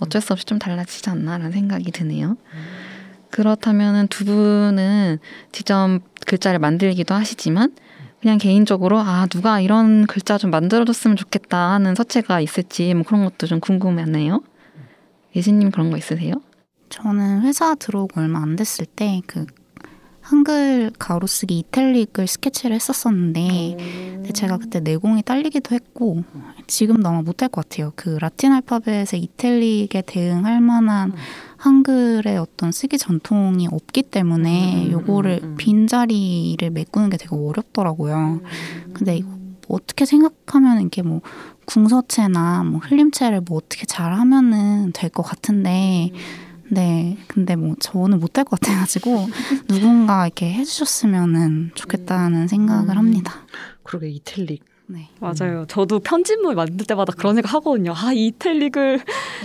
[0.00, 2.36] 어쩔 수 없이 좀 달라지지 않나라는 생각이 드네요.
[3.30, 5.18] 그렇다면은 두 분은
[5.50, 7.72] 직접 글자를 만들기도 하시지만
[8.24, 13.46] 그냥 개인적으로 아 누가 이런 글자 좀 만들어줬으면 좋겠다 하는 서체가 있을지 뭐 그런 것도
[13.46, 14.42] 좀 궁금하네요.
[15.36, 16.32] 예진님 그런 거 있으세요?
[16.88, 19.44] 저는 회사 들어오고 얼마 안 됐을 때 그
[20.22, 26.24] 한글 가로쓰기 이탈릭을 스케치를 했었었는데 근데 제가 그때 내공이 딸리기도 했고
[26.66, 27.92] 지금도 아마 못할 것 같아요.
[27.94, 31.12] 그 라틴 알파벳의 이탈릭에 대응할 만한
[31.64, 35.56] 한글의 어떤 쓰기 전통이 없기 때문에 음, 요거를 음, 음.
[35.56, 38.42] 빈자리를 메꾸는 게 되게 어렵더라고요.
[38.92, 41.22] 근데 이거 뭐 어떻게 생각하면 이게 뭐
[41.64, 46.10] 궁서체나 뭐 흘림체를 뭐 어떻게 잘 하면은 될 것 같은데
[46.70, 49.26] 네 근데 뭐 저는 못 할 것 같아가지고
[49.68, 53.32] 누군가 이렇게 해주셨으면은 좋겠다는 생각을 합니다.
[53.84, 54.64] 그러게 이탈릭.
[54.86, 55.08] 네.
[55.18, 55.64] 맞아요.
[55.66, 57.94] 저도 편집물 만들 때마다 그런 생각 하거든요.
[57.96, 59.00] 아, 이탈릭을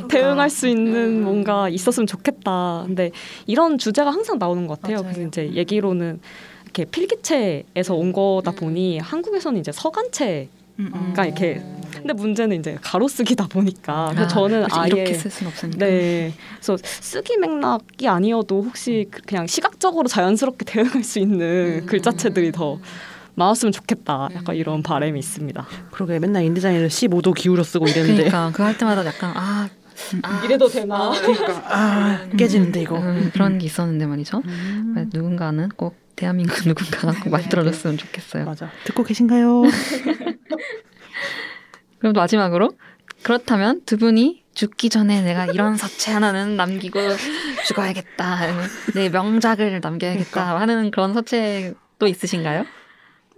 [0.09, 2.83] 대응할 수 있는 뭔가 있었으면 좋겠다.
[2.85, 3.11] 근데
[3.47, 4.97] 이런 주제가 항상 나오는 것 같아요.
[5.01, 5.13] 맞아요.
[5.13, 6.19] 그래서 이제 얘기로는
[6.65, 11.13] 이렇게 필기체에서 온 거다 보니 한국에서는 이제 서간체 음, 음.
[11.13, 11.61] 그러니까 이렇게
[11.93, 15.77] 근데 문제는 이제 가로쓰기다 보니까 그래서 아, 저는 아예 이렇게 쓸 수는 없으니까.
[15.85, 22.79] 네 그래서 쓰기 맥락이 아니어도 혹시 그- 그냥 시각적으로 자연스럽게 대응할 수 있는 글자체들이 더
[23.39, 25.65] 많았으면 좋겠다 약간 이런 바람이 있습니다.
[25.91, 28.29] 그러게 맨날 인디자인을 15도 기울여 쓰고 이랬는데.
[28.29, 29.67] 그러니까 그거 할 때마다 약간 아,
[30.21, 31.11] 아 이래도 되나?
[31.11, 32.99] 그러니까 아 깨지는데 이거.
[32.99, 34.43] 음, 그런 게 있었는데 말이죠.
[34.45, 35.09] 음.
[35.13, 38.45] 누군가는 꼭 대한민국 누군가가 꼭 만들어줬으면 좋겠어요.
[38.45, 38.69] 맞아.
[38.83, 39.63] 듣고 계신가요?
[41.99, 42.71] 그럼 마지막으로
[43.23, 46.99] 그렇다면 두 분이 죽기 전에 내가 이런 서체 하나는 남기고
[47.67, 48.39] 죽어야겠다.
[48.95, 52.65] 내 명작을 남겨야겠다 하는 그런 서체 또 있으신가요?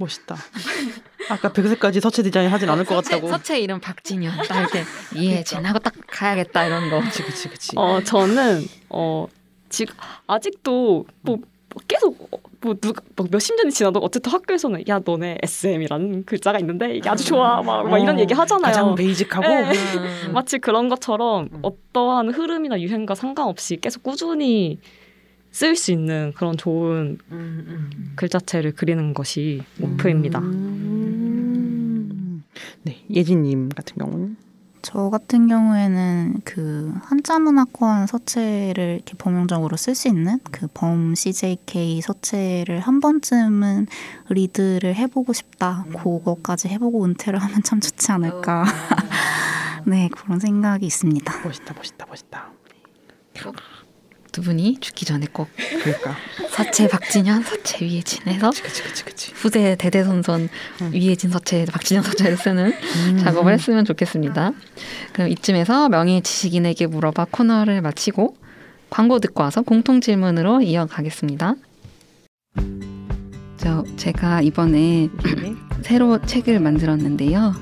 [0.02, 0.36] 멋있다.
[1.30, 3.30] 아까 백색까지 서체 디자인 하진 않을 것 서체, 같다고.
[3.30, 4.36] 서체 이름 박진현.
[4.48, 4.84] 딱 이렇게
[5.16, 7.00] 이해진하고 딱 가야겠다 이런 거.
[7.02, 7.72] 그치 그치 그치.
[7.78, 9.28] 어 저는 어
[9.70, 9.96] 지금
[10.28, 11.38] 아직도 뭐
[11.88, 12.30] 계속
[12.60, 17.24] 뭐 누가 뭐 몇십 년이 지나도 어쨌든 학교에서는 야 너네 SM이라는 글자가 있는데 이게 아주
[17.26, 18.74] 좋아 막, 막 이런 어, 얘기 하잖아요.
[18.74, 19.72] 가장 베이직하고 네.
[20.28, 20.32] 음.
[20.34, 21.60] 마치 그런 것처럼 음.
[21.62, 24.80] 어떠한 흐름이나 유행과 상관없이 계속 꾸준히
[25.52, 28.14] 쓰일 수 있는 그런 좋은 음, 음.
[28.16, 30.40] 글자체를 그리는 것이 목표입니다.
[30.40, 32.44] 음.
[32.84, 34.38] 네, 예진님 같은 경우는
[34.84, 42.80] 저 같은 경우에는 그 한자문학관 서체를 이렇게 범용적으로 쓸 수 있는 그 범 CJK 서체를
[42.80, 43.86] 한 번쯤은
[44.30, 45.86] 리드를 해보고 싶다.
[45.96, 48.66] 그거까지 해보고 은퇴를 하면 참 좋지 않을까.
[49.86, 51.42] 네, 그런 생각이 있습니다.
[51.46, 52.52] 멋있다, 멋있다, 멋있다.
[54.32, 55.50] 두 분이 죽기 전에 꼭
[55.84, 56.16] 그러니까
[56.50, 59.32] 서체 박진현, 서체 위예진해서 그치 그치 그치.
[59.34, 60.50] 후세 대대손손
[60.82, 60.92] 음.
[60.94, 62.74] 위예진 서체, 박진현 서체를 쓰는
[63.20, 64.52] 작업을 했으면 좋겠습니다.
[65.14, 68.38] 그럼 이쯤에서 명예 지식인에게 물어봐 코너를 마치고
[68.90, 71.56] 광고 듣고 와서 공통 질문으로 이어가겠습니다.
[73.58, 75.10] 저 제가 이번에
[75.42, 75.56] 네.
[75.84, 77.54] 새로 책을 만들었는데요.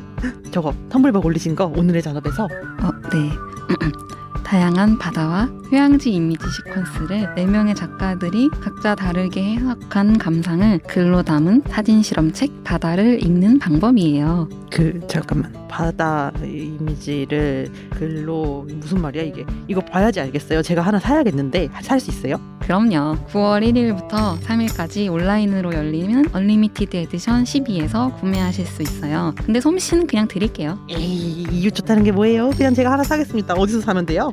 [0.52, 3.30] 저거 텀블벅 올리신 거 오늘의 잔업에서 어, 네.
[4.50, 12.64] 다양한 바다와 휴양지 이미지 시퀀스를 네명의 작가들이 각자 다르게 해석한 감상을 글로 담은 사진 실험책
[12.64, 14.50] 바다를 읽는 방법이에요.
[14.72, 20.64] 그 잠깐만 바다 이미지를 글로 무슨 말이야 이게 이거 봐야지 알겠어요.
[20.64, 22.40] 제가 하나 사야겠는데 살 수 있어요?
[22.70, 23.18] 그럼요.
[23.32, 29.34] 9월 1일부터 3일까지 온라인으로 열리는 Unlimited Edition 12에서 구매하실 수 있어요.
[29.44, 30.78] 근데 솜씨는 그냥 드릴게요.
[30.88, 32.52] 에이 이웃 좋다는 게 뭐예요?
[32.52, 33.56] 그냥 제가 하나 사겠습니다.
[33.56, 34.32] 어디서 사면 돼요?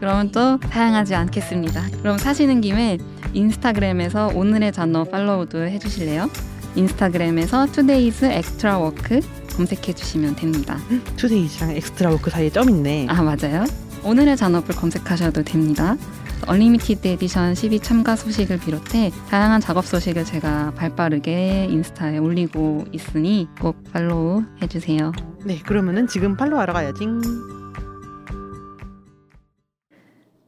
[0.00, 1.88] 그러면 또 사양하지 않겠습니다.
[2.00, 2.96] 그럼 사시는 김에
[3.34, 6.30] 인스타그램에서 오늘의 잔업 팔로우도 해주실래요?
[6.74, 9.20] 인스타그램에서 today's extra work
[9.54, 10.78] 검색해 주시면 됩니다.
[11.18, 13.08] today's랑 extra work 사이에 점 있네.
[13.10, 13.66] 아 맞아요.
[14.04, 15.98] 오늘의 잔업을 검색하셔도 됩니다.
[16.46, 23.82] Unlimited Edition 12 참가 소식을 비롯해 다양한 작업 소식을 제가 발빠르게 인스타에 올리고 있으니 꼭
[23.92, 25.12] 팔로우 해주세요.
[25.44, 27.06] 네 그러면은 지금 팔로우하러 가야지.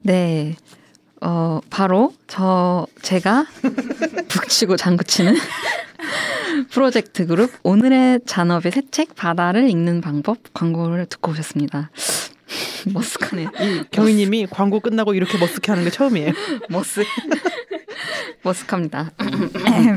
[0.03, 0.57] 네.
[1.23, 3.45] 어, 바로 저 제가
[4.29, 5.35] 북치고 장구치는
[6.71, 11.91] 프로젝트 그룹 오늘의 잔업의 새 책 바다를 읽는 방법 광고를 듣고 오셨습니다.
[12.93, 13.61] 머쓱하네요.
[13.61, 16.33] 이 경희님이 광고 끝나고 이렇게 머쓱해 하는 게 처음이에요.
[16.69, 17.05] 머쓱
[18.43, 19.11] 머쓱합니다.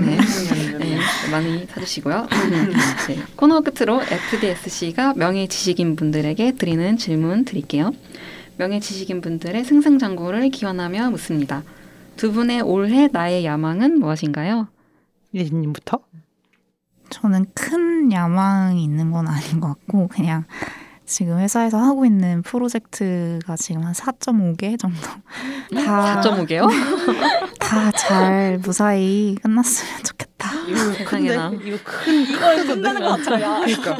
[0.01, 0.77] 네.
[0.77, 0.99] 네,
[1.31, 2.27] 많이 사주시고요.
[3.07, 7.91] 네, 코너 끝으로 FDSC가 명예 지식인 분들에게 드리는 질문 드릴게요.
[8.57, 11.63] 명예 지식인 분들의 승승장구를 기원하며 묻습니다.
[12.17, 14.67] 두 분의 올해 나의 야망은 무엇인가요?
[15.33, 15.99] 예진님부터.
[17.09, 20.45] 저는 큰 야망이 있는 건 아닌 것 같고 그냥
[21.05, 24.97] 지금 회사에서 하고 있는 프로젝트가 지금 한 4.5개 정도
[25.85, 26.67] 다 4.5개요?
[27.59, 30.49] 다 잘 무사히 끝났으면 좋겠다.
[30.67, 31.51] 이거 세상에나.
[31.63, 33.61] 이거 큰, 큰 끝나는 것 같아요.
[33.65, 33.97] 그러니까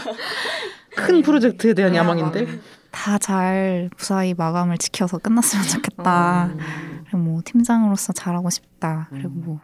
[0.96, 1.98] 큰 프로젝트에 대한 네.
[1.98, 2.48] 야망인데.
[2.92, 6.52] 다 잘 무사히 마감을 지켜서 끝났으면 좋겠다.
[7.06, 9.08] 그리고 뭐 팀장으로서 잘하고 싶다.
[9.10, 9.60] 그리고 뭐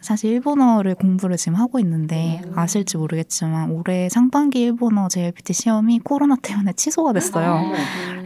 [0.00, 6.72] 사실 일본어를 공부를 지금 하고 있는데 아실지 모르겠지만 올해 상반기 일본어 JLPT 시험이 코로나 때문에
[6.74, 7.72] 취소가 됐어요.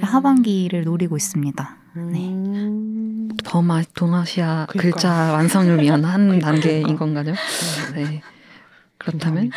[0.00, 1.76] 하반기를 노리고 있습니다.
[1.94, 2.28] 네.
[2.28, 3.28] 음.
[3.44, 4.96] 버마 동아시아 그러니까.
[4.96, 7.34] 글자 완성을 위한 한 단계인 건가요?
[7.94, 8.22] 네.
[8.98, 9.50] 그렇다면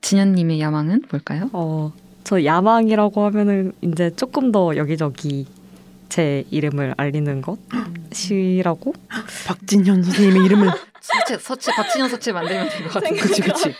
[0.00, 1.50] 진현님의 야망은 뭘까요?
[1.52, 1.92] 어,
[2.24, 5.46] 저 야망이라고 하면은 이제 조금 더 여기저기
[6.08, 7.42] 제 이름을 알리는
[8.10, 8.94] 것이라고
[9.46, 10.70] 박진현 선생님의 이름을
[11.06, 13.14] 서체 서체 박진영 서체 만들면 될 것 같아요.
[13.20, 13.74] 그치 그치.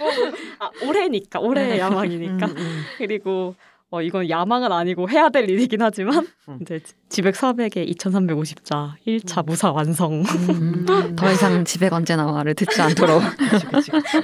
[0.58, 2.82] 아, 올해니까 올해의 야망이니까 음, 음.
[2.98, 3.54] 그리고
[3.90, 6.58] 어, 이건 야망은 아니고 해야 될 일이긴 하지만 음.
[6.60, 10.86] 이제 지백 400에 2350자 1차 무사 완성 음.
[11.16, 13.22] 더 이상 집에 언제 나와를 듣지 않도록.
[13.38, 14.16] 그치, 그치, 그치.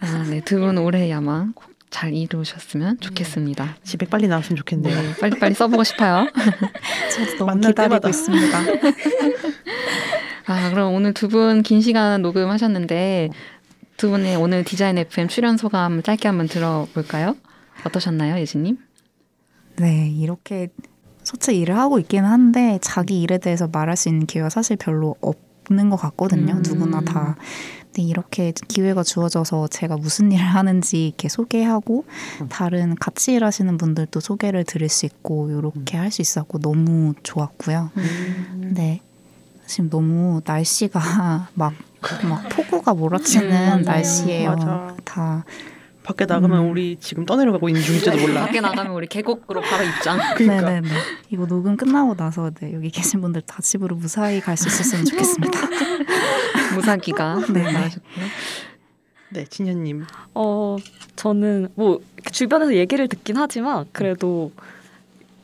[0.00, 3.76] 아, 네, 두 분 올해 야망 꼭 잘 이루셨으면 좋겠습니다.
[3.84, 4.96] 집에 빨리 나왔으면 좋겠네요.
[4.98, 6.26] 네, 빨리 빨리 써보고 싶어요.
[7.36, 8.08] 저도 너무 기다리고.
[8.08, 8.58] 있습니다.
[10.46, 13.30] 아, 그럼 오늘 두 분 긴 시간 녹음하셨는데
[13.96, 17.36] 두 분의 오늘 디자인 FM 출연 소감 짧게 한번 들어볼까요?
[17.86, 18.78] 어떠셨나요, 예진님?
[19.76, 20.68] 네, 이렇게
[21.22, 25.88] 소체 일을 하고 있기는 한데 자기 일에 대해서 말할 수 있는 기회가 사실 별로 없는
[25.90, 26.54] 것 같거든요.
[26.54, 26.62] 음.
[26.62, 27.36] 누구나 다.
[27.84, 32.04] 근데 이렇게 기회가 주어져서 제가 무슨 일을 하는지 이렇게 소개하고
[32.40, 32.48] 음.
[32.48, 37.90] 다른 같이 일하시는 분들도 소개를 드릴 수 있고 이렇게 할수 있었고 너무 좋았고요.
[38.74, 39.00] 네.
[39.72, 41.00] 지금 너무 날씨가
[41.54, 41.72] 막,
[42.28, 44.50] 막 폭우가 몰아치는 음, 날씨예요.
[44.50, 44.96] 맞아.
[45.02, 45.44] 다
[46.02, 46.70] 밖에 나가면 음.
[46.70, 48.42] 우리 지금 떠내려가고 있는 중일지도 몰라.
[48.44, 50.18] 밖에 나가면 우리 계곡으로 바로 입장.
[50.36, 50.68] 그러니까.
[50.68, 50.88] 네네네.
[51.30, 55.58] 이거 녹음 끝나고 나서 네, 여기 계신 분들 다 집으로 무사히 갈 수 있었으면 좋겠습니다.
[56.76, 57.62] 무사기가 네.
[57.72, 58.24] 나가셨고요.
[59.30, 60.04] 네, 진현님.
[60.34, 60.76] 어
[61.16, 62.00] 저는 뭐
[62.30, 64.52] 주변에서 얘기를 듣긴 하지만 그래도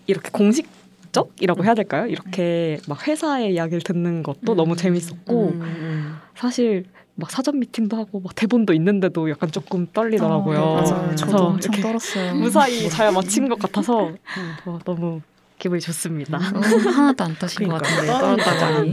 [0.06, 0.68] 이렇게 공식
[1.12, 2.06] 적이라고 해야 될까요?
[2.06, 6.16] 이렇게 막 회사의 이야기를 듣는 것도 너무 재밌었고 음, 음.
[6.36, 6.84] 사실
[7.14, 10.60] 막 사전 미팅도 하고 막 대본도 있는데도 약간 조금 떨리더라고요.
[10.60, 11.06] 어, 네, 맞아요.
[11.06, 12.34] 그래서 저도 엄청 떨었어요.
[12.34, 14.12] 무사히 잘 마친 것 같아서
[14.66, 15.20] 어, 너무
[15.58, 16.36] 기분이 좋습니다.
[16.36, 18.90] 어, 하나도 안 떠신 것 그러니까 같은데 떠는 떨었다고 하니.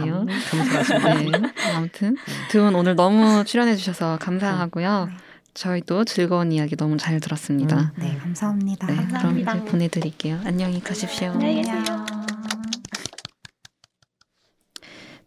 [0.00, 1.24] 참 감사하시네.
[1.30, 1.42] 네.
[1.74, 2.16] 아무튼
[2.50, 5.08] 두 분 오늘 너무 출연해 주셔서 감사하고요.
[5.54, 7.92] 저희도 즐거운 이야기 너무 잘 들었습니다.
[7.98, 8.86] 네, 감사합니다.
[8.86, 10.40] 네, 그럼 이제 보내드릴게요.
[10.44, 11.32] 안녕히 가십시오.
[11.32, 12.06] 안녕.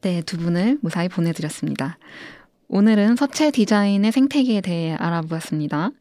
[0.01, 1.97] 네, 두 분을 무사히 보내드렸습니다.
[2.67, 5.91] 오늘은 서체 디자인의 생태계에 대해 알아보았습니다.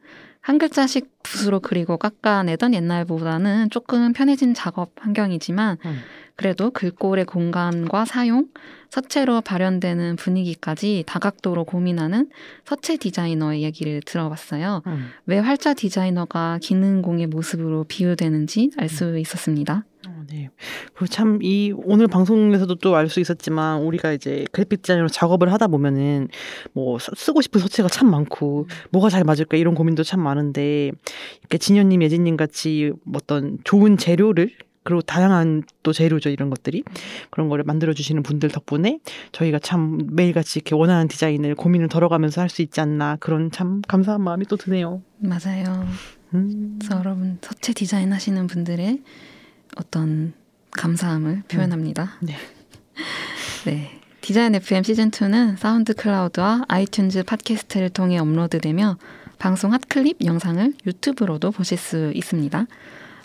[0.40, 5.98] 한 글자씩 붓으로 그리고 깎아내던 옛날보다는 조금 편해진 작업 환경이지만 음.
[6.40, 8.46] 그래도 글꼴의 공간과 사용,
[8.88, 12.30] 서체로 발현되는 분위기까지 다각도로 고민하는
[12.64, 14.80] 서체 디자이너의 얘기를 들어봤어요.
[14.86, 15.08] 음.
[15.26, 19.84] 왜 활자 디자이너가 기능공의 모습으로 비유되는지 알 수 있었습니다.
[20.08, 20.48] 어, 네.
[20.94, 25.66] 그리고 참 이 오늘 방송에서도 또 알 수 있었지만 우리가 이제 그래픽 디자이너로 작업을 하다
[25.66, 26.28] 보면은
[26.72, 30.90] 뭐 써- 쓰고 싶은 서체가 참 많고 뭐가 잘 맞을까 이런 고민도 참 많은데
[31.40, 34.50] 이렇게 진현님, 예진님 같이 어떤 좋은 재료를
[34.82, 36.82] 그리고 다양한 또 재료죠 이런 것들이
[37.30, 38.98] 그런 거를 만들어 주시는 분들 덕분에
[39.32, 44.20] 저희가 참 매일같이 이렇게 원하는 디자인을 고민을 덜어가면서 할 수 있지 않나 그런 참 감사한
[44.22, 45.02] 마음이 또 드네요.
[45.18, 45.86] 맞아요.
[46.34, 46.78] 음.
[46.80, 49.02] 그래서 여러분 서체 디자인 하시는 분들의
[49.76, 50.32] 어떤
[50.72, 52.16] 감사함을 표현합니다.
[52.20, 52.34] 네.
[53.66, 54.00] 네.
[54.20, 58.98] 디자인 FM 시즌 2는 사운드 클라우드와 아이튠즈 팟캐스트를 통해 업로드되며
[59.38, 62.66] 방송 hot clip 영상을 유튜브로도 보실 수 있습니다.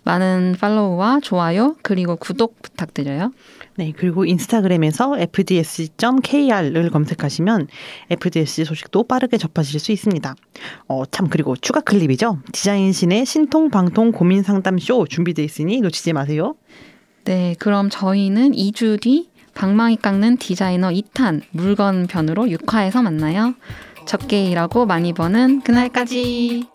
[0.06, 3.32] 많은 팔로우와 좋아요 그리고 구독 부탁드려요.
[3.78, 7.68] 네, 그리고 인스타그램에서 fds.kr을 검색하시면
[8.10, 10.36] FDSC 소식도 빠르게 접하실 수 있습니다.
[10.88, 12.40] 어, 참, 그리고 추가 클립이죠.
[12.54, 16.56] 디자인신의 신통, 방통, 고민 상담 쇼 준비되어 있으니 놓치지 마세요.
[17.26, 23.56] 네, 그럼 저희는 2주 뒤 방망이 깎는 디자이너 2탄 물건 편으로 6화에서 만나요.
[24.06, 26.68] 적게 일하고 많이 버는 그날까지.